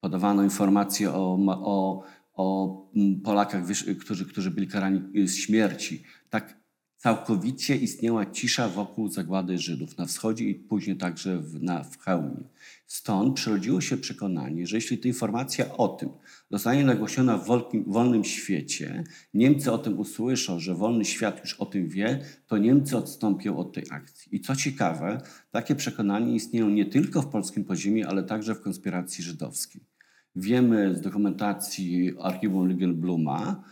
Podawano 0.00 0.42
informacje 0.42 1.12
o, 1.12 1.38
o, 1.48 2.02
o 2.34 2.76
Polakach, 3.24 3.64
którzy, 4.00 4.26
którzy 4.26 4.50
byli 4.50 4.68
karani 4.68 5.02
y, 5.16 5.28
z 5.28 5.36
śmierci. 5.36 6.02
Tak 6.30 6.60
całkowicie 7.00 7.76
istniała 7.76 8.26
cisza 8.26 8.68
wokół 8.68 9.08
zagłady 9.08 9.58
Żydów 9.58 9.98
na 9.98 10.06
wschodzie 10.06 10.44
i 10.44 10.54
później 10.54 10.96
także 10.96 11.38
w, 11.38 11.62
na, 11.62 11.84
w. 11.84 11.96
Stąd 12.86 13.34
przyrodziło 13.34 13.80
się 13.80 13.96
przekonanie, 13.96 14.66
że 14.66 14.76
jeśli 14.76 14.98
ta 14.98 15.08
informacja 15.08 15.76
o 15.76 15.88
tym 15.88 16.08
zostanie 16.50 16.84
nagłośniona 16.84 17.38
w 17.38 17.46
wolkim, 17.46 17.84
wolnym 17.86 18.24
świecie, 18.24 19.04
Niemcy 19.34 19.72
o 19.72 19.78
tym 19.78 19.98
usłyszą, 19.98 20.60
że 20.60 20.74
wolny 20.74 21.04
świat 21.04 21.40
już 21.40 21.54
o 21.54 21.66
tym 21.66 21.88
wie, 21.88 22.24
to 22.46 22.58
Niemcy 22.58 22.96
odstąpią 22.96 23.56
od 23.56 23.72
tej 23.72 23.84
akcji. 23.90 24.36
I 24.36 24.40
co 24.40 24.56
ciekawe, 24.56 25.22
takie 25.50 25.74
przekonanie 25.74 26.34
istnieją 26.34 26.68
nie 26.70 26.86
tylko 26.86 27.22
w 27.22 27.28
polskim 27.28 27.64
podziemie, 27.64 28.08
ale 28.08 28.22
także 28.22 28.54
w 28.54 28.60
konspiracji 28.60 29.24
żydowskiej. 29.24 29.89
Wiemy 30.36 30.94
z 30.94 31.00
dokumentacji 31.00 32.12
archiwum 32.20 32.68
Ligenbluma, 32.68 33.64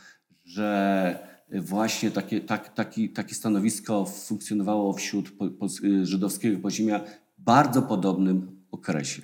że 0.44 1.28
właśnie 1.50 2.10
takie, 2.10 2.40
tak, 2.40 2.74
taki, 2.74 3.10
takie 3.10 3.34
stanowisko 3.34 4.04
funkcjonowało 4.04 4.92
wśród 4.92 5.30
po, 5.30 5.50
po, 5.50 5.66
żydowskiego 6.02 6.58
podziemia 6.58 6.98
w 7.38 7.42
bardzo 7.42 7.82
podobnym 7.82 8.62
okresie. 8.70 9.22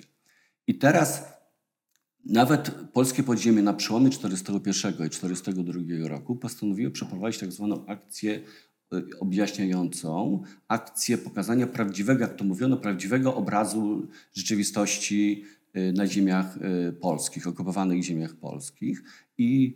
I 0.67 0.77
teraz 0.77 1.35
nawet 2.25 2.71
polskie 2.93 3.23
podziemie 3.23 3.61
na 3.61 3.73
przełomie 3.73 4.09
1941 4.09 5.07
i 5.07 5.09
1942 5.09 6.07
roku 6.07 6.35
postanowiło 6.35 6.91
przeprowadzić 6.91 7.39
tak 7.39 7.51
zwaną 7.51 7.85
akcję 7.85 8.41
y, 8.93 9.19
objaśniającą, 9.19 10.43
akcję 10.67 11.17
pokazania 11.17 11.67
prawdziwego, 11.67 12.21
jak 12.21 12.35
to 12.35 12.43
mówiono, 12.43 12.77
prawdziwego 12.77 13.35
obrazu 13.35 14.07
rzeczywistości 14.33 15.45
na 15.93 16.07
ziemiach 16.07 16.57
y, 16.57 16.93
polskich, 16.93 17.47
okupowanych 17.47 18.03
ziemiach 18.03 18.35
polskich. 18.35 19.03
I 19.37 19.75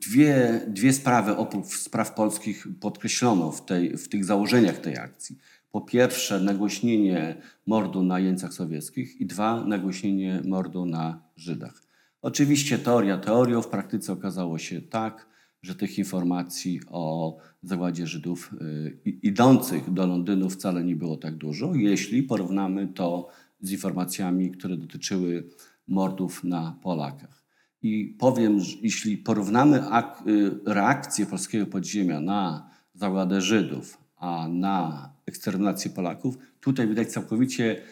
dwie, 0.00 0.60
dwie 0.68 0.92
sprawy 0.92 1.36
oprócz 1.36 1.66
spraw 1.66 2.14
polskich 2.14 2.66
podkreślono 2.80 3.52
w, 3.52 3.64
tej, 3.64 3.96
w 3.96 4.08
tych 4.08 4.24
założeniach 4.24 4.78
tej 4.78 4.98
akcji. 4.98 5.38
Po 5.70 5.80
pierwsze, 5.80 6.40
nagłośnienie 6.40 7.36
mordu 7.66 8.02
na 8.02 8.20
jeńcach 8.20 8.52
sowieckich 8.52 9.20
i 9.20 9.26
dwa, 9.26 9.64
nagłośnienie 9.64 10.42
mordu 10.44 10.86
na 10.86 11.22
Żydach. 11.36 11.82
Oczywiście 12.22 12.78
teoria 12.78 13.18
teorią, 13.18 13.62
w 13.62 13.68
praktyce 13.68 14.12
okazało 14.12 14.58
się 14.58 14.80
tak, 14.80 15.26
że 15.62 15.74
tych 15.74 15.98
informacji 15.98 16.80
o 16.90 17.36
zagładzie 17.62 18.06
Żydów 18.06 18.54
y, 18.62 18.98
idących 19.04 19.90
do 19.90 20.06
Londynu 20.06 20.50
wcale 20.50 20.84
nie 20.84 20.96
było 20.96 21.16
tak 21.16 21.36
dużo, 21.36 21.74
jeśli 21.74 22.22
porównamy 22.22 22.88
to 22.88 23.28
z 23.62 23.72
informacjami, 23.72 24.50
które 24.50 24.76
dotyczyły 24.76 25.48
mordów 25.88 26.44
na 26.44 26.76
Polakach. 26.82 27.42
I 27.82 28.16
powiem, 28.18 28.60
że 28.60 28.76
jeśli 28.82 29.18
porównamy 29.18 29.82
y, 30.26 30.50
reakcję 30.66 31.26
polskiego 31.26 31.66
podziemia 31.66 32.20
na 32.20 32.70
zagładę 32.94 33.40
Żydów, 33.40 33.98
a 34.16 34.48
na 34.48 35.10
eksterminację 35.26 35.90
Polaków, 35.90 36.38
tutaj 36.60 36.88
widać 36.88 37.08
całkowicie, 37.08 37.82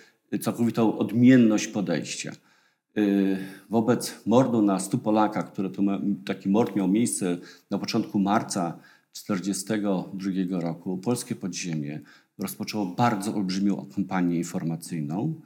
całkowitą 0.40 0.98
odmienność 0.98 1.66
podejścia. 1.66 2.32
Y, 2.98 3.38
wobec 3.70 4.26
mordu 4.26 4.62
na 4.62 4.78
100 4.78 4.98
Polakach, 4.98 5.52
który 5.52 5.70
to 5.70 5.82
taki 6.24 6.48
mord 6.48 6.76
miał 6.76 6.88
miejsce 6.88 7.38
na 7.70 7.78
początku 7.78 8.18
marca 8.18 8.78
1942 9.12 10.60
roku, 10.60 10.98
polskie 10.98 11.34
podziemie 11.34 12.00
rozpoczęło 12.38 12.86
bardzo 12.86 13.34
olbrzymią 13.34 13.86
kampanię 13.94 14.36
informacyjną, 14.36 15.40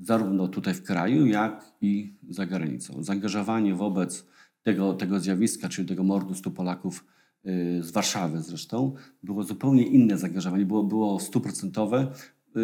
zarówno 0.00 0.48
tutaj 0.48 0.74
w 0.74 0.82
kraju, 0.82 1.26
jak 1.26 1.72
i 1.80 2.14
za 2.30 2.46
granicą. 2.46 3.02
Zaangażowanie 3.02 3.74
wobec 3.74 4.26
tego, 4.62 4.94
tego 4.94 5.20
zjawiska, 5.20 5.68
czyli 5.68 5.88
tego 5.88 6.02
mordu 6.02 6.34
100 6.34 6.50
Polaków 6.50 7.04
Y, 7.46 7.82
z 7.82 7.90
Warszawy 7.90 8.42
zresztą, 8.42 8.94
było 9.22 9.42
zupełnie 9.42 9.86
inne 9.86 10.18
zaangażowanie, 10.18 10.66
było, 10.66 10.82
było 10.82 11.20
stuprocentowe. 11.20 12.12
Y, 12.56 12.60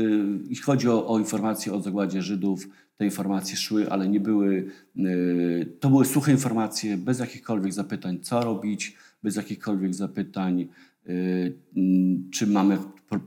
jeśli 0.48 0.64
chodzi 0.64 0.88
o, 0.88 1.08
o 1.08 1.18
informacje 1.18 1.72
o 1.72 1.80
zagładzie 1.80 2.22
Żydów, 2.22 2.68
te 2.96 3.04
informacje 3.04 3.56
szły, 3.56 3.90
ale 3.90 4.08
nie 4.08 4.20
były, 4.20 4.70
y, 4.96 5.76
to 5.80 5.90
były 5.90 6.04
suche 6.04 6.32
informacje, 6.32 6.96
bez 6.96 7.18
jakichkolwiek 7.18 7.72
zapytań, 7.72 8.18
co 8.20 8.44
robić, 8.44 8.96
bez 9.22 9.36
jakichkolwiek 9.36 9.94
zapytań, 9.94 10.68
czy 12.32 12.46
mamy 12.46 12.78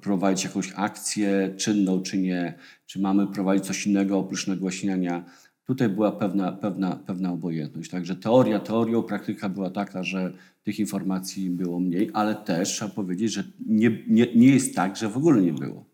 prowadzić 0.02 0.44
jakąś 0.44 0.74
akcję 0.76 1.54
czynną, 1.58 2.02
czy 2.02 2.18
nie, 2.18 2.54
czy 2.86 3.00
mamy 3.00 3.28
prowadzić 3.28 3.66
coś 3.66 3.88
innego 3.88 4.18
oprócz 4.18 4.48
nagłaśniania. 4.48 5.26
Tutaj 5.66 5.90
była 5.90 6.12
pewna, 6.12 6.52
pewna, 6.52 6.96
pewna 6.96 7.32
obojętność. 7.32 7.90
Także 7.90 8.16
teoria 8.16 8.60
teorią, 8.60 9.04
praktyka 9.04 9.50
była 9.50 9.70
taka, 9.70 10.04
że 10.04 10.34
tych 10.64 10.80
informacji 10.80 11.50
było 11.50 11.80
mniej, 11.80 12.10
ale 12.14 12.36
też 12.36 12.70
trzeba 12.70 12.92
powiedzieć, 12.92 13.34
że 13.34 13.44
nie, 13.66 14.04
nie, 14.08 14.28
nie 14.36 14.48
jest 14.48 14.76
tak, 14.76 14.98
że 14.98 15.10
w 15.10 15.18
ogóle 15.18 15.42
nie 15.42 15.54
było. 15.54 15.86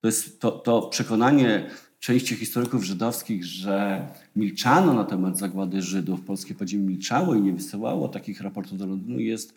To 0.00 0.08
jest 0.08 0.40
to, 0.40 0.50
to 0.50 0.82
przekonanie 0.82 1.70
części 1.98 2.34
historyków 2.34 2.84
żydowskich, 2.84 3.44
że 3.44 4.06
milczano 4.36 4.94
na 4.94 5.04
temat 5.04 5.38
zagłady 5.38 5.82
Żydów, 5.82 6.20
polskie 6.20 6.54
podziemie 6.54 6.84
milczało 6.84 7.34
i 7.34 7.40
nie 7.40 7.52
wysyłało 7.52 8.08
takich 8.08 8.40
raportów 8.40 8.78
do 8.78 8.86
Londynu, 8.86 9.18
jest 9.18 9.54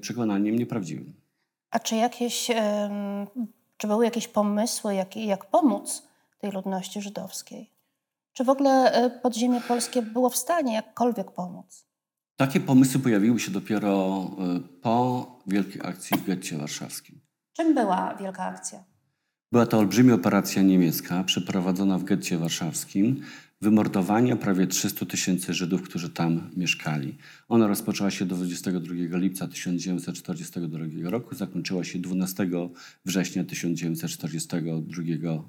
przekonaniem 0.00 0.56
nieprawdziwym. 0.56 1.14
A 1.70 1.78
czy 1.78 1.96
jakieś, 1.96 2.50
czy 3.76 3.86
były 3.86 4.04
jakieś 4.04 4.28
pomysły, 4.28 4.94
jak, 4.94 5.16
jak 5.16 5.44
pomóc 5.44 6.02
tej 6.38 6.50
ludności 6.50 7.02
żydowskiej? 7.02 7.70
Czy 8.32 8.44
w 8.44 8.48
ogóle 8.50 8.92
e, 8.92 9.10
podziemie 9.10 9.60
polskie 9.60 10.02
było 10.02 10.30
w 10.30 10.36
stanie 10.36 10.74
jakkolwiek 10.74 11.30
pomóc? 11.30 11.86
Takie 12.36 12.60
pomysły 12.60 13.00
pojawiły 13.00 13.40
się 13.40 13.50
dopiero 13.50 14.20
e, 14.38 14.60
po 14.82 15.26
wielkiej 15.46 15.82
akcji 15.84 16.18
w 16.18 16.24
getcie 16.24 16.56
warszawskim. 16.56 17.20
Czym 17.52 17.74
była 17.74 18.14
wielka 18.14 18.44
akcja? 18.44 18.84
Była 19.52 19.66
to 19.66 19.78
olbrzymia 19.78 20.14
operacja 20.14 20.62
niemiecka 20.62 21.24
przeprowadzona 21.24 21.98
w 21.98 22.04
getcie 22.04 22.38
warszawskim 22.38 23.22
wymordowania 23.60 24.36
prawie 24.36 24.66
300 24.66 25.06
tysięcy 25.06 25.54
Żydów, 25.54 25.82
którzy 25.82 26.10
tam 26.10 26.50
mieszkali. 26.56 27.14
Ona 27.48 27.66
rozpoczęła 27.66 28.10
się 28.10 28.26
22 28.26 29.18
lipca 29.18 29.48
1942 29.48 31.10
roku, 31.10 31.34
zakończyła 31.34 31.84
się 31.84 31.98
12 31.98 32.48
września 33.04 33.44
1942 33.44 35.02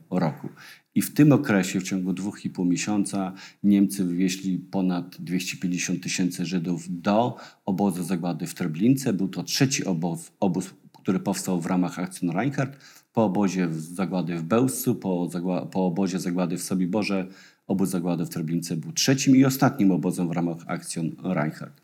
roku. 0.09 0.49
I 0.95 1.01
w 1.01 1.13
tym 1.13 1.31
okresie, 1.31 1.79
w 1.79 1.83
ciągu 1.83 2.13
dwóch 2.13 2.45
i 2.45 2.49
pół 2.49 2.65
miesiąca, 2.65 3.33
Niemcy 3.63 4.05
wywieźli 4.05 4.59
ponad 4.59 5.15
250 5.19 6.03
tysięcy 6.03 6.45
Żydów 6.45 7.01
do 7.01 7.37
obozu 7.65 8.03
zagłady 8.03 8.47
w 8.47 8.53
Treblince. 8.53 9.13
Był 9.13 9.27
to 9.27 9.43
trzeci 9.43 9.85
obóz, 9.85 10.31
obóz 10.39 10.73
który 11.07 11.19
powstał 11.19 11.61
w 11.61 11.65
ramach 11.65 11.99
akcji 11.99 12.31
Reinhardt. 12.31 12.77
Po 13.13 13.25
obozie 13.25 13.67
zagłady 13.71 14.35
w 14.35 14.43
Bełscu, 14.43 14.95
po, 14.95 15.29
po 15.71 15.85
obozie 15.85 16.19
zagłady 16.19 16.57
w 16.57 16.63
Sobiborze 16.63 17.27
Obóz 17.67 17.89
zagłady 17.89 18.25
w 18.25 18.29
Treblince 18.29 18.77
był 18.77 18.91
trzecim 18.91 19.35
i 19.35 19.45
ostatnim 19.45 19.91
obozem 19.91 20.27
w 20.27 20.31
ramach 20.31 20.57
akcji 20.67 21.15
Reinhardt. 21.23 21.81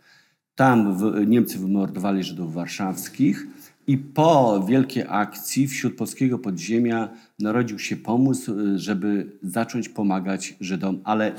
Tam 0.56 0.98
w, 0.98 1.28
Niemcy 1.28 1.60
wymordowali 1.60 2.24
Żydów 2.24 2.54
warszawskich 2.54 3.48
i 3.88 3.98
po 3.98 4.66
wielkiej 4.68 5.04
akcji 5.08 5.68
wśród 5.68 5.96
polskiego 5.96 6.40
podziemia 6.40 7.10
narodził 7.40 7.80
się 7.80 7.96
pomysł, 7.96 8.56
żeby 8.76 9.38
zacząć 9.42 9.90
pomagać 9.90 10.56
Żydom, 10.60 11.00
ale 11.04 11.32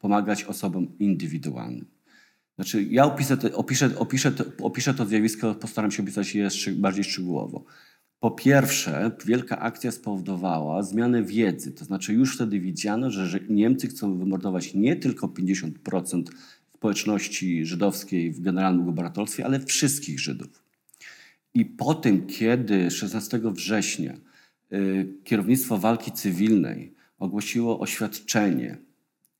pomagać 0.00 0.44
osobom 0.44 0.86
indywidualnym. 0.98 1.86
Znaczy, 2.54 2.82
ja 2.82 3.04
opiszę, 3.04 3.36
opiszę, 3.54 3.90
opiszę, 3.98 4.32
opiszę 4.62 4.94
to 4.94 5.06
zjawisko, 5.06 5.54
postaram 5.54 5.90
się 5.90 6.02
opisać 6.02 6.34
je 6.34 6.48
bardziej 6.72 7.04
szczegółowo. 7.04 7.64
Po 8.22 8.30
pierwsze, 8.30 9.10
wielka 9.26 9.58
akcja 9.58 9.90
spowodowała 9.90 10.82
zmianę 10.82 11.22
wiedzy, 11.22 11.72
to 11.72 11.84
znaczy 11.84 12.12
już 12.12 12.34
wtedy 12.34 12.60
widziano, 12.60 13.10
że 13.10 13.40
Niemcy 13.48 13.88
chcą 13.88 14.18
wymordować 14.18 14.74
nie 14.74 14.96
tylko 14.96 15.26
50% 15.26 16.22
społeczności 16.76 17.66
żydowskiej 17.66 18.32
w 18.32 18.40
generalnym 18.40 18.84
gubernatorstwie, 18.84 19.44
ale 19.44 19.60
wszystkich 19.60 20.20
Żydów. 20.20 20.62
I 21.54 21.64
po 21.64 21.94
tym, 21.94 22.26
kiedy 22.26 22.90
16 22.90 23.40
września 23.44 24.16
y, 24.72 25.14
kierownictwo 25.24 25.78
walki 25.78 26.12
cywilnej 26.12 26.94
ogłosiło 27.18 27.80
oświadczenie, 27.80 28.78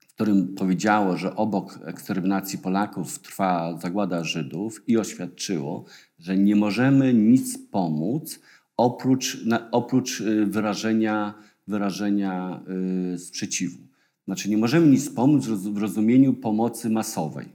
w 0.00 0.14
którym 0.14 0.54
powiedziało, 0.54 1.16
że 1.16 1.36
obok 1.36 1.78
eksterminacji 1.84 2.58
Polaków 2.58 3.18
trwa 3.18 3.78
zagłada 3.82 4.24
Żydów 4.24 4.82
i 4.86 4.96
oświadczyło, 4.98 5.84
że 6.18 6.36
nie 6.36 6.56
możemy 6.56 7.14
nic 7.14 7.58
pomóc, 7.70 8.40
oprócz, 8.76 9.44
na, 9.44 9.70
oprócz 9.70 10.20
y, 10.20 10.46
wyrażenia, 10.46 11.34
wyrażenia 11.66 12.60
y, 13.14 13.18
sprzeciwu. 13.18 13.78
Znaczy, 14.24 14.50
nie 14.50 14.56
możemy 14.56 14.86
nic 14.86 15.10
pomóc 15.10 15.46
w 15.46 15.78
rozumieniu 15.78 16.34
pomocy 16.34 16.90
masowej. 16.90 17.48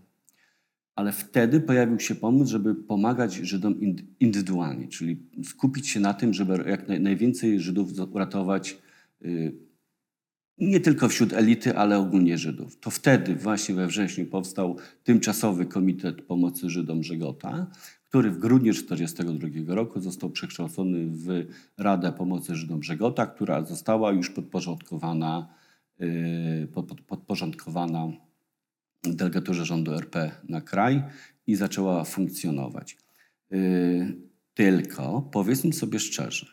Ale 0.95 1.11
wtedy 1.11 1.59
pojawił 1.59 1.99
się 1.99 2.15
pomysł, 2.15 2.51
żeby 2.51 2.75
pomagać 2.75 3.33
Żydom 3.33 3.75
indywidualnie, 4.19 4.87
czyli 4.87 5.23
skupić 5.43 5.87
się 5.89 5.99
na 5.99 6.13
tym, 6.13 6.33
żeby 6.33 6.63
jak 6.67 6.87
najwięcej 6.87 7.59
Żydów 7.59 7.89
uratować 8.11 8.77
y, 9.21 9.67
nie 10.57 10.79
tylko 10.79 11.09
wśród 11.09 11.33
elity, 11.33 11.77
ale 11.77 11.97
ogólnie 11.97 12.37
Żydów. 12.37 12.79
To 12.79 12.91
wtedy 12.91 13.35
właśnie 13.35 13.75
we 13.75 13.87
wrześniu 13.87 14.25
powstał 14.25 14.77
tymczasowy 15.03 15.65
Komitet 15.65 16.21
Pomocy 16.21 16.69
Żydom 16.69 17.03
Żegota, 17.03 17.67
który 18.09 18.31
w 18.31 18.39
grudniu 18.39 18.73
1942 18.73 19.75
roku 19.75 20.01
został 20.01 20.29
przekształcony 20.29 21.07
w 21.07 21.47
Radę 21.77 22.11
Pomocy 22.11 22.55
Żydom 22.55 22.79
Brzegota, 22.79 23.25
która 23.25 23.65
została 23.65 24.11
już 24.11 24.29
podporządkowana, 24.29 25.47
pod, 26.73 26.85
pod, 26.85 27.01
podporządkowana 27.01 28.11
delegaturze 29.03 29.65
rządu 29.65 29.93
RP 29.93 30.31
na 30.49 30.61
kraj 30.61 31.03
i 31.47 31.55
zaczęła 31.55 32.03
funkcjonować. 32.03 32.97
Yy, 33.51 34.17
tylko 34.53 35.29
powiedzmy 35.31 35.73
sobie 35.73 35.99
szczerze, 35.99 36.45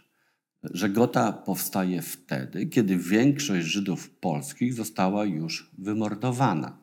że 0.62 0.88
Gota 0.88 1.32
powstaje 1.32 2.02
wtedy, 2.02 2.66
kiedy 2.66 2.96
większość 2.96 3.66
Żydów 3.66 4.10
polskich 4.10 4.74
została 4.74 5.24
już 5.24 5.70
wymordowana. 5.78 6.78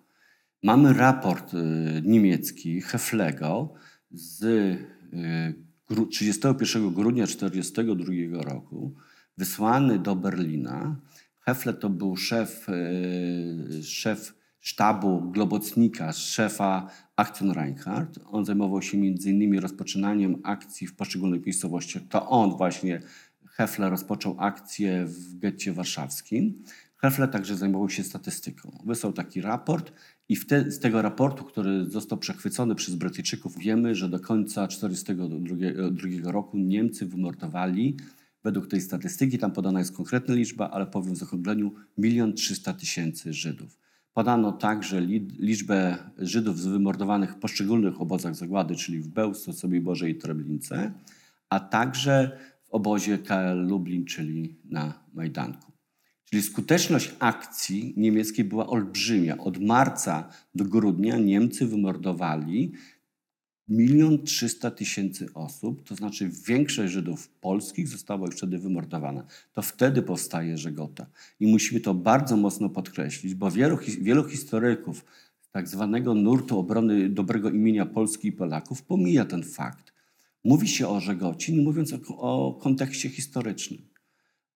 Mamy 0.64 0.94
raport 0.94 1.54
y, 1.54 1.58
niemiecki 2.06 2.82
Heflego 2.82 3.74
z 4.14 4.44
y, 4.44 6.08
31 6.10 6.94
grudnia 6.94 7.26
1942 7.26 8.44
roku, 8.44 8.96
wysłany 9.38 10.00
do 10.00 10.16
Berlina. 10.16 10.96
Hefle 11.40 11.74
to 11.74 11.90
był 11.90 12.16
szef, 12.16 12.70
y, 12.70 13.84
szef 13.84 14.34
sztabu 14.60 15.32
Globocnika, 15.32 16.14
szefa 16.14 16.90
Aktion 17.16 17.52
Reinhardt. 17.52 18.20
On 18.26 18.46
zajmował 18.46 18.82
się 18.82 18.98
innymi 18.98 19.60
rozpoczynaniem 19.60 20.42
akcji 20.44 20.88
w 20.88 20.96
poszczególnych 20.96 21.46
miejscowościach. 21.46 22.04
To 22.10 22.30
on 22.30 22.58
właśnie, 22.58 23.02
Hefle, 23.46 23.90
rozpoczął 23.90 24.36
akcję 24.40 25.06
w 25.06 25.38
getcie 25.38 25.74
warszawskim. 25.74 26.64
Hefle 26.98 27.28
także 27.28 27.58
zajmował 27.58 27.90
się 27.90 28.04
statystyką. 28.04 28.84
Wysłał 28.86 29.14
taki 29.14 29.42
raport 29.42 29.92
i 30.32 30.38
te, 30.38 30.72
z 30.72 30.80
tego 30.80 31.02
raportu, 31.02 31.44
który 31.44 31.86
został 31.86 32.18
przechwycony 32.18 32.76
przez 32.76 32.96
Brytyjczyków, 32.96 33.58
wiemy, 33.58 33.96
że 33.96 34.10
do 34.10 34.20
końca 34.20 34.68
1942 34.68 36.32
roku 36.32 36.58
Niemcy 36.58 37.06
wymordowali, 37.06 37.98
według 38.44 38.68
tej 38.68 38.82
statystyki, 38.82 39.38
tam 39.38 39.52
podana 39.52 39.80
jest 39.80 39.96
konkretna 39.96 40.34
liczba, 40.34 40.70
ale 40.70 40.88
powiem 40.88 41.14
w 41.14 41.18
zaokrągleniu, 41.18 41.74
milion 41.98 42.34
trzysta 42.34 42.74
tysięcy 42.74 43.34
Żydów. 43.34 43.80
Podano 44.14 44.52
także 44.52 45.02
liczbę 45.40 45.98
Żydów 46.18 46.60
wymordowanych 46.60 47.32
w 47.32 47.40
poszczególnych 47.40 48.02
obozach 48.02 48.36
zagłady, 48.36 48.76
czyli 48.76 49.00
w 49.00 49.08
Bełsce, 49.08 49.54
Sobie 49.54 49.82
Boże 49.82 50.10
i 50.10 50.16
Treblince, 50.16 50.92
a 51.50 51.60
także 51.60 52.38
w 52.64 52.70
obozie 52.70 53.18
KL 53.18 53.68
Lublin, 53.68 54.06
czyli 54.06 54.56
na 54.66 54.94
Majdanku. 55.14 55.71
Czyli 56.32 56.44
skuteczność 56.44 57.12
akcji 57.20 57.94
niemieckiej 57.98 58.46
była 58.46 58.68
olbrzymia. 58.68 59.38
Od 59.38 59.58
marca 59.62 60.30
do 60.56 60.66
grudnia 60.66 61.18
Niemcy 61.18 61.66
wymordowali 61.66 62.72
milion 63.68 64.24
trzysta 64.24 64.72
tysięcy 64.72 65.28
osób, 65.34 65.84
to 65.84 65.96
znaczy 65.96 66.30
większość 66.48 66.94
Żydów 66.94 67.30
polskich 67.30 67.88
została 67.88 68.26
już 68.26 68.36
wtedy 68.36 68.58
wymordowana. 68.58 69.26
To 69.54 69.62
wtedy 69.62 70.02
powstaje 70.02 70.58
Żegota. 70.58 71.06
I 71.40 71.48
musimy 71.48 71.80
to 71.80 71.94
bardzo 71.94 72.38
mocno 72.38 72.70
podkreślić, 72.70 73.34
bo 73.34 73.52
wielu, 73.52 73.78
wielu 74.02 74.24
historyków 74.24 75.06
tak 75.52 75.68
zwanego 75.68 76.14
nurtu 76.14 76.60
obrony 76.60 77.10
dobrego 77.10 77.50
imienia 77.50 77.86
Polski 77.86 78.28
i 78.28 78.32
Polaków 78.32 78.84
pomija 78.84 79.26
ten 79.26 79.44
fakt. 79.44 79.94
Mówi 80.44 80.68
się 80.68 80.88
o 80.88 81.00
Żegoci, 81.00 81.54
nie 81.54 81.64
mówiąc 81.64 81.94
o, 81.94 82.18
o 82.18 82.54
kontekście 82.54 83.10
historycznym. 83.10 83.91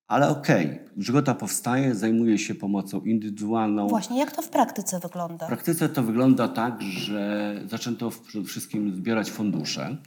Ale 0.08 0.30
okej, 0.30 0.66
okay, 0.66 0.90
Żegota 0.98 1.36
powstaje, 1.36 1.96
zajmuje 1.96 2.38
się 2.38 2.56
pomocą 2.56 3.02
indywidualną. 3.02 3.88
Właśnie, 3.88 4.20
jak 4.20 4.36
to 4.36 4.42
w 4.42 4.50
praktyce 4.50 5.00
wygląda? 5.00 5.46
W 5.46 5.48
praktyce 5.48 5.90
to 5.90 6.04
wygląda 6.04 6.48
tak, 6.48 6.82
że 6.82 7.62
zaczęto 7.66 8.12
przede 8.28 8.46
wszystkim 8.46 8.96
zbierać 8.96 9.32
fundusze. 9.32 9.98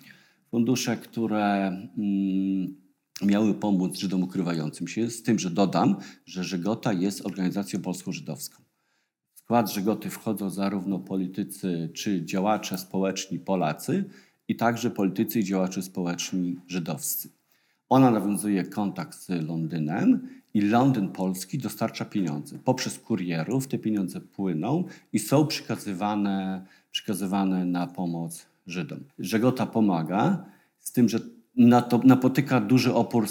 Fundusze, 0.51 0.97
które 0.97 1.67
mm, 1.67 2.77
miały 3.23 3.55
pomóc 3.55 3.99
Żydom 3.99 4.23
ukrywającym 4.23 4.89
się, 4.89 5.11
z 5.11 5.23
tym, 5.23 5.39
że 5.39 5.51
dodam, 5.51 5.97
że 6.27 6.45
Żegota 6.45 6.93
jest 6.93 7.27
organizacją 7.27 7.83
polsko-żydowską. 7.83 8.63
W 9.35 9.39
skład 9.39 9.73
Żegoty 9.73 10.11
wchodzą 10.11 10.51
zarówno 10.51 10.99
politycy 10.99 11.91
czy 11.95 12.25
działacze 12.25 12.79
społeczni 12.79 13.39
Polacy, 13.39 14.05
i 14.49 14.57
także 14.57 14.91
politycy 14.91 15.41
i 15.41 15.45
działacze 15.45 15.83
społeczni 15.83 16.57
żydowscy. 16.67 17.38
Ona 17.89 18.11
nawiązuje 18.11 18.65
kontakt 18.65 19.19
z 19.19 19.29
Londynem 19.29 20.29
i 20.55 20.61
Londyn 20.61 21.09
Polski 21.09 21.59
dostarcza 21.59 22.05
pieniądze. 22.05 22.59
Poprzez 22.65 22.99
kurierów 22.99 23.67
te 23.67 23.79
pieniądze 23.79 24.21
płyną 24.21 24.85
i 25.13 25.19
są 25.19 25.47
przekazywane, 25.47 26.67
przekazywane 26.91 27.65
na 27.65 27.87
pomoc 27.87 28.47
Żydom. 28.67 29.01
Żegota 29.19 29.67
pomaga, 29.67 30.45
z 30.81 30.93
tym, 30.93 31.09
że 31.09 31.19
napotyka 32.05 32.61
duży 32.61 32.95
opór 32.95 33.25
y, 33.25 33.29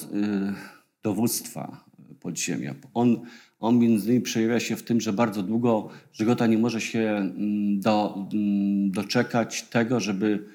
dowództwa 1.03 1.85
podziemia. 2.19 2.75
On, 2.93 3.21
on 3.59 3.79
między 3.79 4.05
innymi 4.05 4.21
przejawia 4.21 4.59
się 4.59 4.75
w 4.75 4.83
tym, 4.83 5.01
że 5.01 5.13
bardzo 5.13 5.43
długo 5.43 5.89
Żegota 6.13 6.47
nie 6.47 6.57
może 6.57 6.81
się 6.81 6.99
mm, 6.99 7.79
do, 7.79 8.27
mm, 8.33 8.91
doczekać 8.91 9.63
tego, 9.63 9.99
żeby 9.99 10.45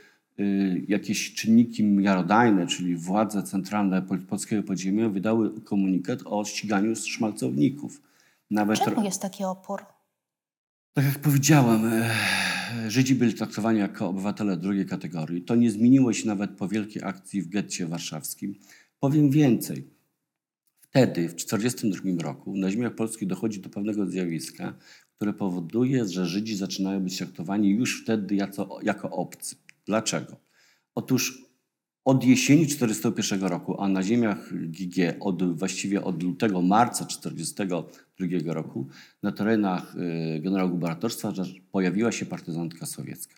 jakieś 0.88 1.34
czynniki 1.34 1.84
miarodajne, 1.84 2.66
czyli 2.66 2.96
władze 2.96 3.42
centralne 3.42 4.02
polskiego 4.02 4.62
podziemia 4.62 5.08
wydały 5.08 5.60
komunikat 5.60 6.20
o 6.24 6.44
ściganiu 6.44 6.96
szmalcowników. 6.96 8.02
Nawet 8.50 8.80
Czemu 8.80 9.04
jest 9.04 9.22
taki 9.22 9.44
opór? 9.44 9.82
Tak 10.92 11.04
jak 11.04 11.18
powiedziałem, 11.18 11.86
e, 11.86 12.10
Żydzi 12.88 13.14
byli 13.14 13.34
traktowani 13.34 13.78
jako 13.78 14.08
obywatele 14.08 14.56
drugiej 14.56 14.86
kategorii. 14.86 15.42
To 15.42 15.54
nie 15.54 15.70
zmieniło 15.70 16.12
się 16.12 16.26
nawet 16.26 16.50
po 16.50 16.68
wielkiej 16.68 17.02
akcji 17.02 17.42
w 17.42 17.48
getcie 17.48 17.86
warszawskim. 17.86 18.54
Powiem 19.00 19.30
więcej. 19.30 19.86
Wtedy, 20.80 21.28
w 21.28 21.34
1942 21.34 22.22
roku, 22.22 22.56
na 22.56 22.70
ziemiach 22.70 22.94
polskich 22.94 23.28
dochodzi 23.28 23.60
do 23.60 23.70
pewnego 23.70 24.06
zjawiska, 24.06 24.74
które 25.16 25.32
powoduje, 25.32 26.08
że 26.08 26.26
Żydzi 26.26 26.56
zaczynają 26.56 27.00
być 27.00 27.18
traktowani 27.18 27.70
już 27.70 28.02
wtedy 28.02 28.34
jako, 28.34 28.78
jako 28.82 29.10
obcy. 29.10 29.56
Dlaczego? 29.86 30.36
Otóż 30.94 31.42
od 32.04 32.24
jesieni 32.24 32.66
1941 32.66 33.48
roku, 33.48 33.80
a 33.80 33.88
na 33.88 34.02
ziemiach 34.02 34.54
GG 34.54 35.16
od, 35.20 35.58
właściwie 35.58 36.04
od 36.04 36.22
lutego, 36.22 36.62
marca 36.62 37.04
1942 37.04 38.52
roku 38.52 38.88
na 39.22 39.32
terenach 39.32 39.96
y, 39.96 40.40
generalgubernatorstwa 40.40 41.32
pojawiła 41.70 42.12
się 42.12 42.26
partyzantka 42.26 42.86
sowiecka. 42.86 43.34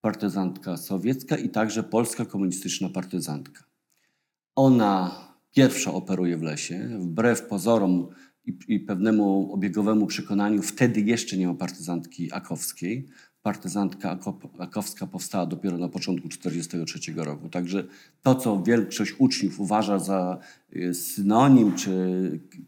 Partyzantka 0.00 0.76
sowiecka 0.76 1.36
i 1.36 1.48
także 1.48 1.82
polska 1.82 2.24
komunistyczna 2.24 2.88
partyzantka. 2.88 3.64
Ona 4.56 5.20
pierwsza 5.50 5.92
operuje 5.92 6.36
w 6.36 6.42
lesie, 6.42 6.98
wbrew 7.00 7.42
pozorom 7.42 8.08
i, 8.44 8.58
i 8.68 8.80
pewnemu 8.80 9.52
obiegowemu 9.52 10.06
przekonaniu, 10.06 10.62
wtedy 10.62 11.00
jeszcze 11.00 11.36
nie 11.36 11.46
ma 11.46 11.54
partyzantki 11.54 12.32
akowskiej, 12.32 13.08
partyzantka 13.44 14.18
Akowska 14.58 15.06
powstała 15.06 15.46
dopiero 15.46 15.78
na 15.78 15.88
początku 15.88 16.28
1943 16.28 17.24
roku. 17.24 17.48
Także 17.48 17.84
to, 18.22 18.34
co 18.34 18.62
większość 18.62 19.14
uczniów 19.18 19.60
uważa 19.60 19.98
za 19.98 20.38
y, 20.76 20.94
synonim 20.94 21.74
czy 21.74 21.90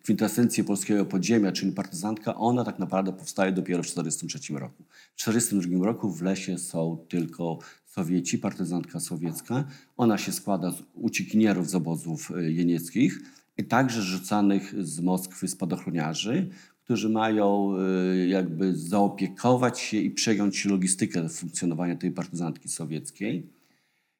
kwintesencję 0.02 0.64
polskiego 0.64 1.04
podziemia, 1.04 1.52
czyli 1.52 1.72
partyzantka, 1.72 2.34
ona 2.34 2.64
tak 2.64 2.78
naprawdę 2.78 3.12
powstaje 3.12 3.52
dopiero 3.52 3.82
w 3.82 3.86
1943 3.86 4.54
roku. 4.54 4.84
W 5.14 5.16
1942 5.16 5.86
roku 5.86 6.10
w 6.10 6.22
lesie 6.22 6.58
są 6.58 7.04
tylko 7.08 7.58
Sowieci, 7.86 8.38
partyzantka 8.38 9.00
sowiecka. 9.00 9.64
Ona 9.96 10.18
się 10.18 10.32
składa 10.32 10.70
z 10.70 10.82
uciekinierów 10.94 11.70
z 11.70 11.74
obozów 11.74 12.30
y, 12.30 12.52
jenieckich 12.52 13.20
i 13.58 13.64
także 13.64 14.02
rzucanych 14.02 14.84
z 14.84 15.00
Moskwy 15.00 15.48
spadochroniarzy, 15.48 16.50
którzy 16.86 17.08
mają 17.08 17.76
y, 18.12 18.26
jakby 18.26 18.76
zaopiekować 18.76 19.80
się 19.80 19.96
i 19.96 20.10
przejąć 20.10 20.64
logistykę 20.64 21.28
funkcjonowania 21.28 21.96
tej 21.96 22.10
partyzantki 22.10 22.68
sowieckiej. 22.68 23.50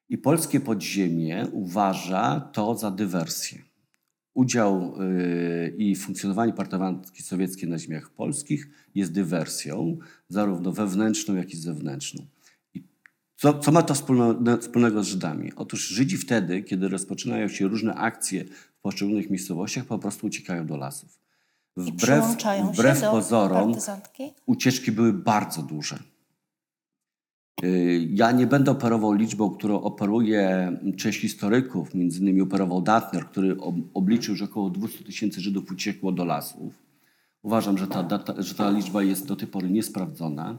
I 0.09 0.17
polskie 0.17 0.59
podziemie 0.59 1.47
uważa 1.51 2.39
to 2.39 2.75
za 2.77 2.91
dywersję. 2.91 3.59
Udział 4.33 5.01
y, 5.01 5.75
i 5.77 5.95
funkcjonowanie 5.95 6.53
partyzantki 6.53 7.23
sowieckiej 7.23 7.69
na 7.69 7.79
ziemiach 7.79 8.09
polskich 8.09 8.69
jest 8.95 9.11
dywersją, 9.11 9.97
zarówno 10.29 10.71
wewnętrzną, 10.71 11.35
jak 11.35 11.53
i 11.53 11.57
zewnętrzną. 11.57 12.25
I 12.73 12.83
co, 13.35 13.59
co 13.59 13.71
ma 13.71 13.81
to 13.81 13.93
wspólnego, 13.93 14.57
wspólnego 14.57 15.03
z 15.03 15.07
Żydami? 15.07 15.51
Otóż 15.55 15.87
Żydzi 15.87 16.17
wtedy, 16.17 16.63
kiedy 16.63 16.87
rozpoczynają 16.87 17.47
się 17.47 17.67
różne 17.67 17.93
akcje 17.93 18.45
w 18.45 18.81
poszczególnych 18.81 19.29
miejscowościach, 19.29 19.85
po 19.85 19.99
prostu 19.99 20.27
uciekają 20.27 20.67
do 20.67 20.77
lasów 20.77 21.26
wbrew, 21.77 22.25
wbrew 22.73 23.01
pozorom 23.01 23.73
ucieczki 24.45 24.91
były 24.91 25.13
bardzo 25.13 25.61
duże. 25.61 25.99
Y, 27.63 28.07
ja 28.13 28.31
nie 28.31 28.47
będę 28.47 28.71
operował 28.71 29.13
liczbą, 29.13 29.49
którą 29.49 29.81
operuje 29.81 30.71
część 30.97 31.19
historyków, 31.19 31.95
między 31.95 32.19
innymi 32.19 32.41
operował 32.41 32.81
Datner, 32.81 33.25
który 33.25 33.57
obliczył, 33.93 34.35
że 34.35 34.45
około 34.45 34.69
200 34.69 35.03
tysięcy 35.03 35.41
Żydów 35.41 35.71
uciekło 35.71 36.11
do 36.11 36.25
lasów. 36.25 36.73
Uważam, 37.43 37.77
że 37.77 37.87
ta, 37.87 38.03
data, 38.03 38.41
że 38.41 38.55
ta 38.55 38.69
liczba 38.69 39.03
jest 39.03 39.27
do 39.27 39.35
tej 39.35 39.47
pory 39.47 39.69
niesprawdzona. 39.69 40.57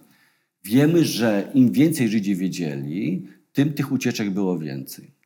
Wiemy, 0.64 1.04
że 1.04 1.50
im 1.54 1.72
więcej 1.72 2.08
Żydzi 2.08 2.36
wiedzieli, 2.36 3.26
tym 3.52 3.72
tych 3.72 3.92
ucieczek 3.92 4.30
było 4.30 4.58
więcej. 4.58 5.17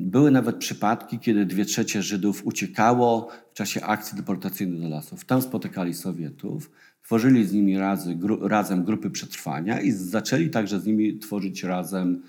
Były 0.00 0.30
nawet 0.30 0.56
przypadki, 0.56 1.18
kiedy 1.18 1.46
dwie 1.46 1.64
trzecie 1.64 2.02
Żydów 2.02 2.46
uciekało 2.46 3.28
w 3.50 3.54
czasie 3.54 3.82
akcji 3.82 4.16
deportacyjnej 4.16 4.80
do 4.80 4.88
lasów. 4.88 5.24
Tam 5.24 5.42
spotykali 5.42 5.94
Sowietów, 5.94 6.70
tworzyli 7.02 7.46
z 7.46 7.52
nimi 7.52 7.78
razy, 7.78 8.14
gru, 8.14 8.48
razem 8.48 8.84
grupy 8.84 9.10
przetrwania 9.10 9.80
i 9.80 9.92
zaczęli 9.92 10.50
także 10.50 10.80
z 10.80 10.86
nimi 10.86 11.18
tworzyć 11.18 11.62
razem 11.62 12.22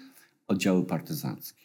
oddziały 0.48 0.86
partyzanckie. 0.86 1.61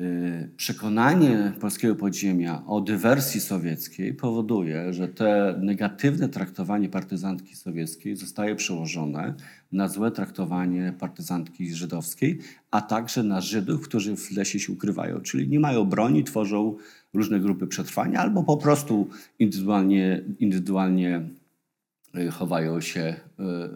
Y, 0.00 0.48
przekonanie 0.56 1.52
polskiego 1.60 1.94
podziemia 1.94 2.62
o 2.66 2.80
dywersji 2.80 3.40
sowieckiej 3.40 4.14
powoduje, 4.14 4.92
że 4.92 5.08
te 5.08 5.58
negatywne 5.62 6.28
traktowanie 6.28 6.88
partyzantki 6.88 7.56
sowieckiej 7.56 8.16
zostaje 8.16 8.56
przełożone 8.56 9.34
na 9.72 9.88
złe 9.88 10.10
traktowanie 10.10 10.92
partyzantki 10.98 11.74
żydowskiej, 11.74 12.38
a 12.70 12.80
także 12.80 13.22
na 13.22 13.40
Żydów, 13.40 13.88
którzy 13.88 14.16
w 14.16 14.30
lesie 14.30 14.60
się 14.60 14.72
ukrywają, 14.72 15.20
czyli 15.20 15.48
nie 15.48 15.60
mają 15.60 15.84
broni, 15.84 16.24
tworzą 16.24 16.76
różne 17.14 17.40
grupy 17.40 17.66
przetrwania 17.66 18.20
albo 18.20 18.42
po 18.42 18.56
prostu 18.56 19.08
indywidualnie, 19.38 20.22
indywidualnie 20.38 21.22
y, 22.16 22.30
chowają 22.30 22.80
się 22.80 23.00
y, 23.00 23.14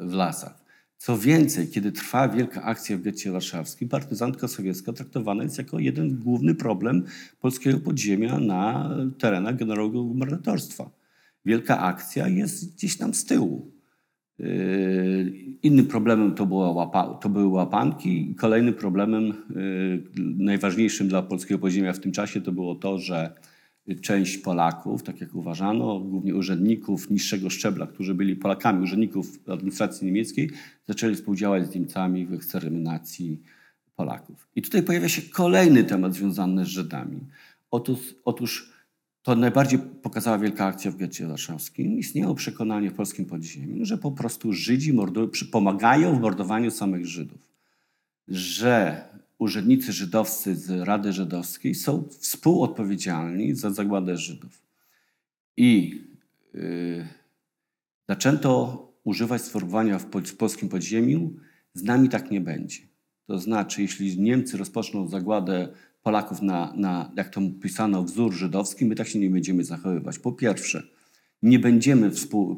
w 0.07 0.13
lasach. 0.13 0.64
Co 0.99 1.19
więcej, 1.19 1.69
kiedy 1.69 1.93
trwa 1.93 2.29
wielka 2.29 2.63
akcja 2.63 2.97
w 2.97 3.03
getcie 3.03 3.33
warszawskim, 3.33 3.89
partyzantka 3.89 4.49
sowiecka 4.49 4.93
traktowana 4.93 5.43
jest 5.43 5.59
jako 5.59 5.79
jeden 5.79 6.19
główny 6.19 6.55
problem 6.55 7.05
polskiego 7.41 7.79
podziemia 7.79 8.39
na 8.39 8.91
terenach 9.19 9.57
generalnego 9.57 10.05
gubernatorstwa. 10.05 10.91
Wielka 11.45 11.81
akcja 11.81 12.29
jest 12.29 12.75
gdzieś 12.75 12.97
tam 12.97 13.15
z 13.15 13.25
tyłu. 13.25 13.73
Yy, 14.39 15.33
innym 15.63 15.87
problemem 15.87 16.35
to, 16.35 16.47
była 16.47 16.71
łapa, 16.71 17.15
to 17.15 17.29
były 17.29 17.47
łapanki. 17.47 18.35
Kolejnym 18.39 18.75
problemem, 18.75 19.23
yy, 19.27 20.03
najważniejszym 20.39 21.09
dla 21.09 21.23
polskiego 21.23 21.59
podziemia 21.59 21.93
w 21.93 22.01
tym 22.01 22.13
czasie, 22.13 22.41
to 22.41 22.53
było 22.53 22.75
to, 22.75 22.99
że 22.99 23.35
część 24.03 24.39
Polaków, 24.39 25.03
tak 25.03 25.21
jak 25.21 25.35
uważano, 25.35 26.01
głównie 26.01 26.35
urzędników 26.35 27.11
niższego 27.11 27.51
szczebla, 27.51 27.87
którzy 27.87 28.15
byli 28.15 28.37
Polakami, 28.37 28.83
urzędników 28.83 29.39
administracji 29.49 30.07
niemieckiej, 30.07 30.51
zaczęli 30.89 31.15
współdziałać 31.15 31.67
z 31.67 31.75
Niemcami 31.75 32.27
w 32.27 32.33
eksterminacji 32.33 33.43
Polaków. 33.97 34.49
I 34.57 34.63
tutaj 34.63 34.83
pojawia 34.83 35.09
się 35.09 35.23
kolejny 35.23 35.85
temat 35.85 36.15
związany 36.15 36.65
z 36.65 36.69
Żydami. 36.69 37.21
Otóż, 37.71 38.15
otóż 38.25 38.73
to 39.23 39.37
najbardziej 39.37 39.79
pokazała 39.79 40.39
wielka 40.39 40.67
akcja 40.67 40.91
w 40.91 40.97
getcie 40.97 41.27
warszawskim. 41.27 41.99
Istniało 41.99 42.35
przekonanie 42.35 42.91
w 42.91 42.95
polskim 42.95 43.25
podziemiu, 43.25 43.85
że 43.85 43.99
po 43.99 44.13
prostu 44.13 44.53
Żydzi 44.53 44.93
mordują, 44.93 45.29
pomagają 45.53 46.19
w 46.19 46.21
mordowaniu 46.21 46.71
samych 46.71 47.07
Żydów. 47.07 47.51
Że 48.29 49.05
urzędnicy 49.45 49.93
żydowscy 49.93 50.57
z 50.57 50.71
Rady 50.71 51.13
Żydowskiej 51.13 51.75
są 51.75 52.09
współodpowiedzialni 52.11 53.55
za 53.55 53.71
zagładę 53.71 54.17
Żydów. 54.17 54.63
I 55.57 56.01
yy, 56.55 57.07
zaczęto 58.09 58.49
używać 59.05 59.43
sformułowania 59.43 59.99
w, 59.99 60.07
polskim 60.39 60.69
podziemiu, 60.69 61.31
z 61.75 61.83
nami 61.83 62.09
tak 62.09 62.31
nie 62.31 62.41
będzie. 62.41 62.79
To 63.27 63.39
znaczy, 63.39 63.83
jeśli 63.83 64.21
Niemcy 64.21 64.57
rozpoczną 64.57 65.09
zagładę 65.09 65.69
Polaków 66.03 66.43
na, 66.43 66.73
na, 66.77 67.13
jak 67.17 67.29
to 67.29 67.41
pisano, 67.63 68.05
wzór 68.05 68.33
żydowski, 68.33 68.85
my 68.85 68.95
tak 68.95 69.09
się 69.09 69.19
nie 69.19 69.31
będziemy 69.31 69.65
zachowywać. 69.65 70.19
Po 70.19 70.33
pierwsze, 70.33 70.83
nie 71.43 71.59
będziemy, 71.59 72.11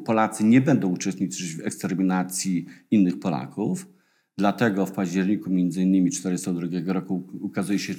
Polacy 0.05 0.43
nie 0.43 0.61
będą 0.61 0.87
uczestniczyć 0.87 1.55
w 1.55 1.65
eksterminacji 1.65 2.65
innych 2.91 3.19
Polaków, 3.19 3.96
Dlatego 4.39 4.85
w 4.85 4.91
październiku 4.91 5.49
między 5.49 5.81
innymi 5.81 6.09
1942 6.09 6.93
roku 6.93 7.27
ukazuje 7.41 7.79
się 7.79 7.93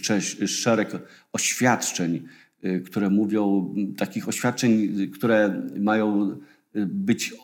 szereg 0.47 0.91
oświadczeń, 1.33 2.23
y, 2.65 2.81
które 2.81 3.11
mówią, 3.11 3.75
takich 3.97 4.29
oświadczeń, 4.29 4.93
które 5.11 5.63
mają 5.81 6.31
y, 6.31 6.87
być 6.87 7.35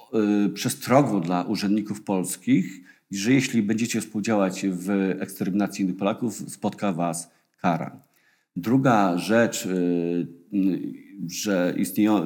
y, 0.46 0.48
przestrogą 0.48 1.20
dla 1.20 1.42
urzędników 1.42 2.02
polskich, 2.02 2.80
że 3.10 3.32
jeśli 3.32 3.62
będziecie 3.62 4.00
współdziałać 4.00 4.66
w 4.70 4.90
eksterminacji 5.20 5.84
innych 5.84 5.96
Polaków, 5.96 6.34
spotka 6.34 6.92
was 6.92 7.30
kara. 7.60 8.00
Druga 8.56 9.18
rzecz, 9.18 9.68
że 11.28 11.74
istnieją 11.78 12.22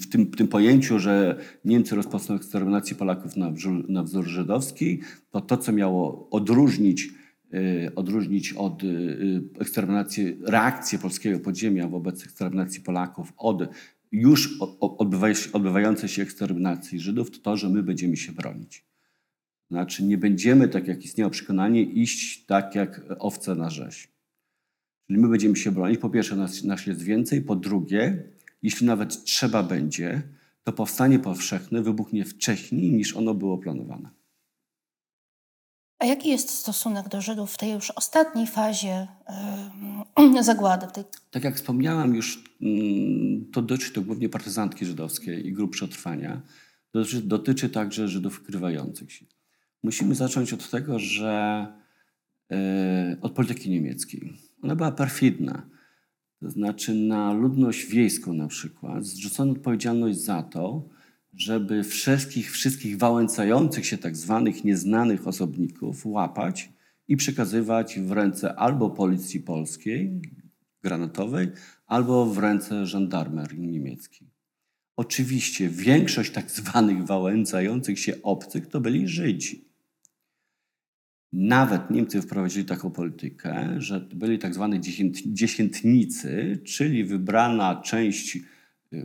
w 0.00 0.06
tym, 0.06 0.30
tym 0.30 0.48
pojęciu, 0.48 0.98
że 0.98 1.38
Niemcy 1.64 1.96
rozpoczną 1.96 2.34
eksterminację 2.34 2.96
Polaków 2.96 3.36
na 3.36 3.50
wzór, 3.50 3.88
na 3.88 4.02
wzór 4.02 4.24
żydowski, 4.24 5.00
to 5.30 5.40
to, 5.40 5.56
co 5.56 5.72
miało 5.72 6.28
odróżnić, 6.30 7.08
y, 7.54 7.94
odróżnić 7.94 8.52
od 8.52 8.84
y, 8.84 9.42
eksterminacji, 9.60 10.36
reakcji 10.42 10.98
polskiego 10.98 11.40
podziemia 11.40 11.88
wobec 11.88 12.24
eksterminacji 12.24 12.80
Polaków 12.80 13.32
od 13.36 13.62
już 14.12 14.58
odbywającej 15.52 16.08
się 16.08 16.22
eksterminacji 16.22 17.00
Żydów, 17.00 17.30
to 17.30 17.38
to, 17.38 17.56
że 17.56 17.68
my 17.68 17.82
będziemy 17.82 18.16
się 18.16 18.32
bronić. 18.32 18.84
Znaczy 19.70 20.04
nie 20.04 20.18
będziemy, 20.18 20.68
tak 20.68 20.88
jak 20.88 21.04
istniało 21.04 21.30
przekonanie, 21.30 21.82
iść 21.82 22.46
tak 22.46 22.74
jak 22.74 23.00
owce 23.18 23.54
na 23.54 23.70
rzeź. 23.70 24.13
Czyli 25.06 25.18
my 25.18 25.28
będziemy 25.28 25.56
się 25.56 25.72
bronić. 25.72 26.00
Po 26.00 26.10
pierwsze, 26.10 26.36
nas, 26.36 26.64
nas 26.64 26.86
jest 26.86 27.02
więcej. 27.02 27.42
Po 27.42 27.56
drugie, 27.56 28.22
jeśli 28.62 28.86
nawet 28.86 29.24
trzeba 29.24 29.62
będzie, 29.62 30.22
to 30.64 30.72
powstanie 30.72 31.18
powszechne 31.18 31.82
wybuchnie 31.82 32.24
wcześniej 32.24 32.92
niż 32.92 33.16
ono 33.16 33.34
było 33.34 33.58
planowane. 33.58 34.10
A 35.98 36.06
jaki 36.06 36.28
jest 36.28 36.50
stosunek 36.50 37.08
do 37.08 37.20
Żydów 37.20 37.52
w 37.52 37.58
tej 37.58 37.72
już 37.72 37.90
ostatniej 37.90 38.46
fazie 38.46 39.06
yy, 40.18 40.42
zagłady? 40.50 40.86
Tej... 40.94 41.04
Tak 41.30 41.44
jak 41.44 41.56
wspomniałam 41.56 42.14
już, 42.14 42.44
yy, 42.60 42.70
to 43.52 43.62
dotyczy 43.62 43.92
to 43.92 44.02
głównie 44.02 44.28
partyzantki 44.28 44.86
żydowskiej 44.86 45.46
i 45.46 45.52
grup 45.52 45.72
przetrwania. 45.72 46.42
Dotyczy, 46.92 47.22
dotyczy 47.22 47.68
także 47.68 48.08
Żydów 48.08 48.40
ukrywających 48.40 49.12
się. 49.12 49.26
Musimy 49.82 50.14
zacząć 50.14 50.52
od 50.52 50.70
tego, 50.70 50.98
że 50.98 51.66
yy, 52.50 52.56
od 53.20 53.32
polityki 53.32 53.70
niemieckiej. 53.70 54.32
Ona 54.64 54.76
była 54.76 54.92
perfidna. 54.92 55.66
To 56.40 56.50
znaczy 56.50 56.94
na 56.94 57.32
ludność 57.32 57.86
wiejską 57.86 58.32
na 58.32 58.48
przykład 58.48 59.04
zrzucono 59.04 59.52
odpowiedzialność 59.52 60.18
za 60.18 60.42
to, 60.42 60.88
żeby 61.32 61.82
wszystkich, 61.82 62.50
wszystkich 62.50 62.98
wałęsających 62.98 63.86
się 63.86 63.98
tak 63.98 64.16
zwanych 64.16 64.64
nieznanych 64.64 65.28
osobników 65.28 66.06
łapać 66.06 66.72
i 67.08 67.16
przekazywać 67.16 68.00
w 68.00 68.12
ręce 68.12 68.54
albo 68.54 68.90
policji 68.90 69.40
polskiej, 69.40 70.22
granatowej, 70.82 71.48
albo 71.86 72.26
w 72.26 72.38
ręce 72.38 72.86
żandarmerii 72.86 73.68
niemieckiej. 73.68 74.30
Oczywiście 74.96 75.68
większość 75.68 76.30
tak 76.30 76.50
zwanych 76.50 77.04
wałęsających 77.04 77.98
się 77.98 78.22
obcych 78.22 78.66
to 78.66 78.80
byli 78.80 79.08
Żydzi. 79.08 79.73
Nawet 81.36 81.90
Niemcy 81.90 82.22
wprowadzili 82.22 82.64
taką 82.64 82.90
politykę, 82.90 83.74
że 83.78 84.00
byli 84.00 84.38
tak 84.38 84.54
zwani 84.54 84.80
dziesiętnicy, 85.26 86.58
czyli 86.64 87.04
wybrana 87.04 87.80
część 87.84 88.36
y, 88.36 88.42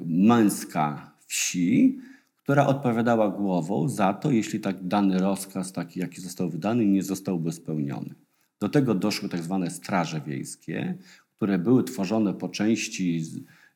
męska 0.06 1.12
wsi, 1.28 2.00
która 2.36 2.68
odpowiadała 2.68 3.30
głową 3.30 3.90
za 3.90 4.14
to, 4.14 4.32
jeśli 4.32 4.60
tak 4.60 4.88
dany 4.88 5.20
rozkaz, 5.20 5.72
taki 5.72 6.00
jaki 6.00 6.22
został 6.22 6.50
wydany, 6.50 6.86
nie 6.86 7.04
zostałby 7.04 7.52
spełniony. 7.52 8.16
Do 8.60 8.70
tego 8.70 8.96
doszły 8.96 9.30
tak 9.30 9.44
zwane 9.44 9.72
straże 9.72 10.22
wiejskie, 10.28 10.96
które 11.36 11.60
były 11.60 11.84
tworzone 11.84 12.34
po 12.34 12.50
części 12.50 13.22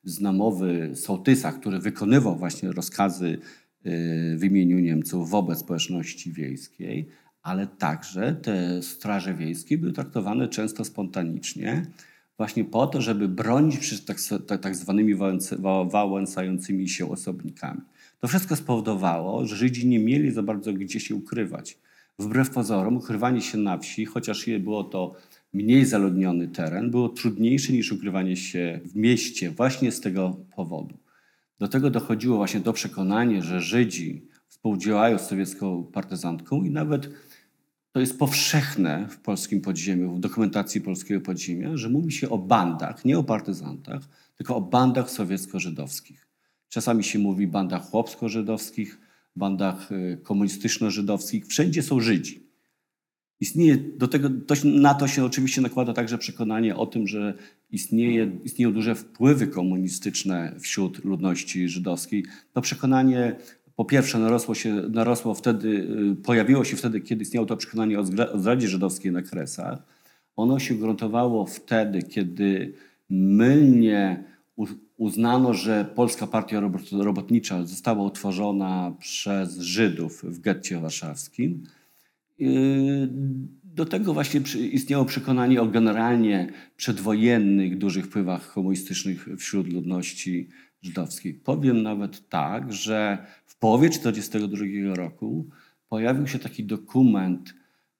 z, 0.03 0.19
namowy 0.21 0.91
sołtysa, 0.95 1.51
który 1.51 1.79
wykonywał 1.79 2.35
właśnie 2.35 2.71
rozkazy 2.71 3.37
y, 3.85 4.37
w 4.37 4.43
imieniu 4.43 4.79
Niemców 4.79 5.29
wobec 5.29 5.59
społeczności 5.59 6.31
wiejskiej, 6.31 7.07
ale 7.43 7.67
także 7.67 8.35
te 8.35 8.81
straże 8.81 9.33
wiejskie 9.33 9.77
były 9.77 9.93
traktowane 9.93 10.47
często 10.47 10.85
spontanicznie, 10.85 11.85
właśnie 12.37 12.65
po 12.65 12.87
to, 12.87 13.01
żeby 13.01 13.27
bronić 13.27 13.77
przed 13.77 14.05
tak, 14.05 14.17
tak, 14.47 14.61
tak 14.61 14.75
zwanymi 14.75 15.15
wałęsającymi 15.91 16.89
się 16.89 17.11
osobnikami. 17.11 17.81
To 18.19 18.27
wszystko 18.27 18.55
spowodowało, 18.55 19.45
że 19.45 19.55
Żydzi 19.55 19.87
nie 19.87 19.99
mieli 19.99 20.31
za 20.31 20.43
bardzo 20.43 20.73
gdzie 20.73 20.99
się 20.99 21.15
ukrywać. 21.15 21.77
Wbrew 22.19 22.49
pozorom, 22.49 22.97
ukrywanie 22.97 23.41
się 23.41 23.57
na 23.57 23.77
wsi, 23.77 24.05
chociaż 24.05 24.49
było 24.59 24.83
to 24.83 25.15
mniej 25.53 25.85
zaludniony 25.85 26.47
teren, 26.47 26.91
było 26.91 27.09
trudniejsze 27.09 27.73
niż 27.73 27.91
ukrywanie 27.91 28.35
się 28.35 28.79
w 28.85 28.95
mieście 28.95 29.51
właśnie 29.51 29.91
z 29.91 30.01
tego 30.01 30.37
powodu. 30.55 30.97
Do 31.59 31.67
tego 31.67 31.89
dochodziło 31.89 32.37
właśnie 32.37 32.61
to 32.61 32.73
przekonanie, 32.73 33.41
że 33.41 33.61
Żydzi 33.61 34.27
współdziałają 34.47 35.17
z 35.17 35.27
sowiecką 35.27 35.83
partyzantką 35.83 36.63
i 36.63 36.71
nawet 36.71 37.09
to 37.93 37.99
jest 37.99 38.19
powszechne 38.19 39.07
w 39.09 39.17
polskim 39.17 39.61
podziemiu, 39.61 40.15
w 40.15 40.19
dokumentacji 40.19 40.81
polskiego 40.81 41.21
podziemia, 41.21 41.77
że 41.77 41.89
mówi 41.89 42.11
się 42.11 42.29
o 42.29 42.37
bandach, 42.37 43.05
nie 43.05 43.19
o 43.19 43.23
partyzantach, 43.23 44.01
tylko 44.35 44.55
o 44.55 44.61
bandach 44.61 45.11
sowiecko-żydowskich. 45.11 46.27
Czasami 46.69 47.03
się 47.03 47.19
mówi 47.19 47.47
bandach 47.47 47.89
chłopsko-żydowskich, 47.89 48.99
bandach 49.35 49.91
y, 49.91 50.17
komunistyczno-żydowskich. 50.23 51.47
Wszędzie 51.47 51.83
są 51.83 51.99
Żydzi. 51.99 52.43
Istnieje 53.39 53.77
do 53.77 54.07
tego, 54.07 54.29
to, 54.47 54.55
na 54.63 54.93
to 54.93 55.07
się 55.07 55.25
oczywiście 55.25 55.61
nakłada 55.61 55.93
także 55.93 56.17
przekonanie 56.17 56.75
o 56.75 56.85
tym, 56.85 57.07
że 57.07 57.33
istnieje, 57.71 58.31
istnieją 58.43 58.73
duże 58.73 58.95
wpływy 58.95 59.47
komunistyczne 59.47 60.55
wśród 60.59 61.05
ludności 61.05 61.69
żydowskiej. 61.69 62.25
To 62.53 62.61
przekonanie 62.61 63.35
po 63.75 63.85
pierwsze 63.85 64.19
narosło, 64.19 64.55
się, 64.55 64.73
narosło 64.73 65.33
wtedy, 65.33 65.67
y, 66.11 66.15
pojawiło 66.23 66.63
się 66.63 66.77
wtedy, 66.77 67.01
kiedy 67.01 67.21
istniało 67.21 67.45
to 67.45 67.57
przekonanie 67.57 67.99
o 67.99 68.03
zdradzie 68.35 68.67
żydowskiej 68.67 69.11
na 69.11 69.21
Kresach. 69.21 69.83
Ono 70.35 70.59
się 70.59 70.75
gruntowało 70.75 71.45
wtedy, 71.45 72.01
kiedy 72.01 72.73
mylnie 73.09 74.23
uznano, 74.97 75.53
że 75.53 75.85
Polska 75.95 76.27
Partia 76.27 76.61
Robotnicza 76.91 77.63
została 77.63 78.03
utworzona 78.03 78.93
przez 78.99 79.59
Żydów 79.59 80.23
w 80.23 80.39
getcie 80.39 80.79
warszawskim. 80.79 81.63
Y, 82.41 83.09
do 83.63 83.85
tego 83.85 84.13
właśnie 84.13 84.41
istniało 84.71 85.05
przekonanie 85.05 85.61
o 85.61 85.65
generalnie 85.65 86.47
przedwojennych 86.77 87.77
dużych 87.77 88.05
wpływach 88.05 88.53
komunistycznych 88.53 89.27
wśród 89.37 89.73
ludności 89.73 90.49
żydowskiej. 90.83 91.33
Powiem 91.33 91.83
nawet 91.83 92.29
tak, 92.29 92.73
że 92.73 93.25
w 93.45 93.55
połowie 93.55 93.89
1942 93.89 94.95
roku 94.95 95.49
pojawił 95.89 96.27
się 96.27 96.39
taki 96.39 96.63
dokument 96.63 97.53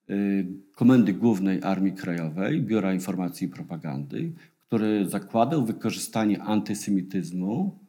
y, 0.09 0.47
Komendy 0.75 1.13
Głównej 1.13 1.63
Armii 1.63 1.93
Krajowej, 1.93 2.61
Biura 2.61 2.93
Informacji 2.93 3.47
i 3.47 3.49
Propagandy, 3.49 4.33
który 4.67 5.09
zakładał 5.09 5.65
wykorzystanie 5.65 6.41
antysemityzmu, 6.41 7.79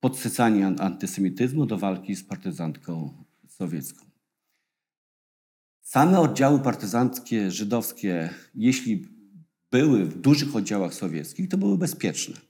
podsycanie 0.00 0.66
antysemityzmu 0.66 1.66
do 1.66 1.78
walki 1.78 2.16
z 2.16 2.24
partyzantką 2.24 3.24
sowiecką. 3.48 4.04
Same 5.80 6.20
oddziały 6.20 6.58
partyzanckie 6.58 7.50
żydowskie, 7.50 8.30
jeśli 8.54 9.06
były 9.70 10.04
w 10.04 10.20
dużych 10.20 10.56
oddziałach 10.56 10.94
sowieckich, 10.94 11.48
to 11.48 11.58
były 11.58 11.78
bezpieczne. 11.78 12.47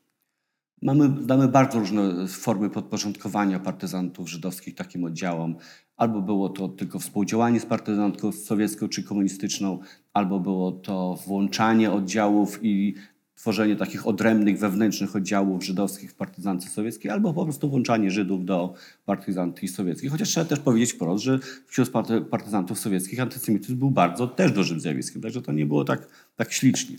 Mamy, 0.82 1.22
znamy 1.22 1.48
bardzo 1.48 1.78
różne 1.78 2.28
formy 2.28 2.70
podporządkowania 2.70 3.60
partyzantów 3.60 4.30
żydowskich 4.30 4.74
takim 4.74 5.04
oddziałom. 5.04 5.56
Albo 5.96 6.22
było 6.22 6.48
to 6.48 6.68
tylko 6.68 6.98
współdziałanie 6.98 7.60
z 7.60 7.66
partyzantką 7.66 8.32
sowiecką 8.32 8.88
czy 8.88 9.02
komunistyczną, 9.02 9.78
albo 10.12 10.40
było 10.40 10.72
to 10.72 11.18
włączanie 11.26 11.92
oddziałów 11.92 12.58
i 12.62 12.94
tworzenie 13.34 13.76
takich 13.76 14.06
odrębnych, 14.06 14.58
wewnętrznych 14.58 15.16
oddziałów 15.16 15.64
żydowskich 15.64 16.10
w 16.12 16.14
partyzance 16.14 16.68
sowieckiej, 16.68 17.10
albo 17.10 17.34
po 17.34 17.44
prostu 17.44 17.70
włączanie 17.70 18.10
Żydów 18.10 18.44
do 18.44 18.74
partyzantki 19.04 19.68
sowieckiej. 19.68 20.10
Chociaż 20.10 20.28
trzeba 20.28 20.46
też 20.46 20.60
powiedzieć 20.60 20.92
wprost, 20.92 21.24
że 21.24 21.38
wśród 21.66 21.90
partyzantów 22.30 22.78
sowieckich 22.78 23.20
antysemityzm 23.20 23.76
był 23.76 23.90
bardzo 23.90 24.26
też 24.26 24.52
dużym 24.52 24.80
zjawiskiem, 24.80 25.22
także 25.22 25.42
to 25.42 25.52
nie 25.52 25.66
było 25.66 25.84
tak, 25.84 26.08
tak 26.36 26.52
ślicznie. 26.52 26.96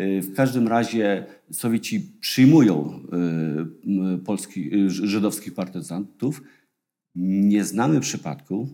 Y, 0.00 0.22
w 0.22 0.34
każdym 0.34 0.68
razie 0.68 1.26
Sowieci 1.52 2.00
przyjmują 2.20 3.02
y, 4.14 4.18
polski, 4.18 4.74
y, 4.74 4.90
żydowskich 4.90 5.54
partyzantów. 5.54 6.42
Nie 7.14 7.64
znamy 7.64 8.00
przypadku, 8.00 8.68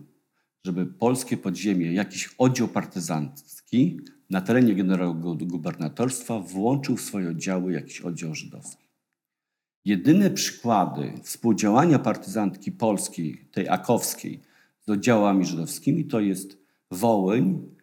żeby 0.65 0.85
polskie 0.85 1.37
podziemie, 1.37 1.93
jakiś 1.93 2.29
oddział 2.37 2.67
partyzancki 2.67 3.99
na 4.29 4.41
terenie 4.41 4.75
generalnego 4.75 5.35
gubernatorstwa 5.35 6.39
włączył 6.39 6.97
w 6.97 7.01
swoje 7.01 7.29
oddziały 7.29 7.73
jakiś 7.73 8.01
oddział 8.01 8.35
żydowski. 8.35 8.87
Jedyne 9.85 10.29
przykłady 10.29 11.13
współdziałania 11.23 11.99
partyzantki 11.99 12.71
polskiej, 12.71 13.45
tej 13.51 13.69
akowskiej, 13.69 14.39
z 14.81 14.89
oddziałami 14.89 15.45
żydowskimi 15.45 16.05
to 16.05 16.19
jest 16.19 16.57
Wołyń, 16.91 17.75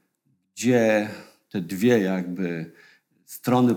gdzie 0.55 1.09
te 1.51 1.61
dwie 1.61 1.99
jakby 1.99 2.73
strony 3.35 3.75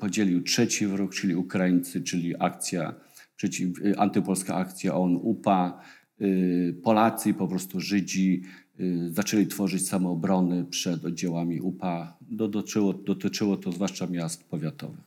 podzielił 0.00 0.42
trzeci 0.42 0.86
wróg, 0.86 1.14
czyli 1.14 1.36
Ukraińcy, 1.36 2.02
czyli 2.02 2.34
akcja, 2.38 2.94
przeciw, 3.36 3.68
antypolska 3.98 4.54
akcja 4.54 4.94
ON 4.94 5.16
UPA, 5.16 5.80
y, 6.20 6.80
Polacy, 6.82 7.34
po 7.34 7.48
prostu 7.48 7.80
Żydzi 7.80 8.42
y, 8.80 9.12
zaczęli 9.12 9.46
tworzyć 9.46 9.88
samoobrony 9.88 10.64
przed 10.64 11.04
oddziałami 11.04 11.60
UPA. 11.60 12.16
Dotyczyło, 12.20 12.92
dotyczyło 12.92 13.56
to 13.56 13.72
zwłaszcza 13.72 14.06
miast 14.06 14.44
powiatowych. 14.44 15.04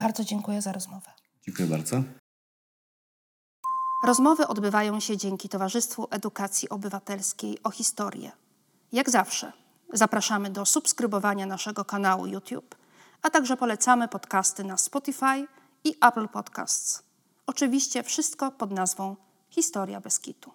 Bardzo 0.00 0.24
dziękuję 0.24 0.62
za 0.62 0.72
rozmowę. 0.72 1.10
Dziękuję 1.46 1.68
bardzo. 1.68 2.02
Rozmowy 4.04 4.46
odbywają 4.46 5.00
się 5.00 5.16
dzięki 5.16 5.48
Towarzystwu 5.48 6.06
Edukacji 6.10 6.68
Obywatelskiej 6.68 7.58
o 7.62 7.70
historię. 7.70 8.32
Jak 8.92 9.10
zawsze, 9.10 9.52
zapraszamy 9.92 10.50
do 10.50 10.66
subskrybowania 10.66 11.46
naszego 11.46 11.84
kanału 11.84 12.26
YouTube, 12.26 12.74
a 13.26 13.30
także 13.30 13.56
polecamy 13.56 14.08
podcasty 14.08 14.64
na 14.64 14.76
Spotify 14.76 15.46
i 15.84 15.94
Apple 16.00 16.28
Podcasts. 16.28 17.02
Oczywiście 17.46 18.02
wszystko 18.02 18.50
pod 18.50 18.70
nazwą 18.70 19.16
Historia 19.50 20.00
Beskitu. 20.00 20.52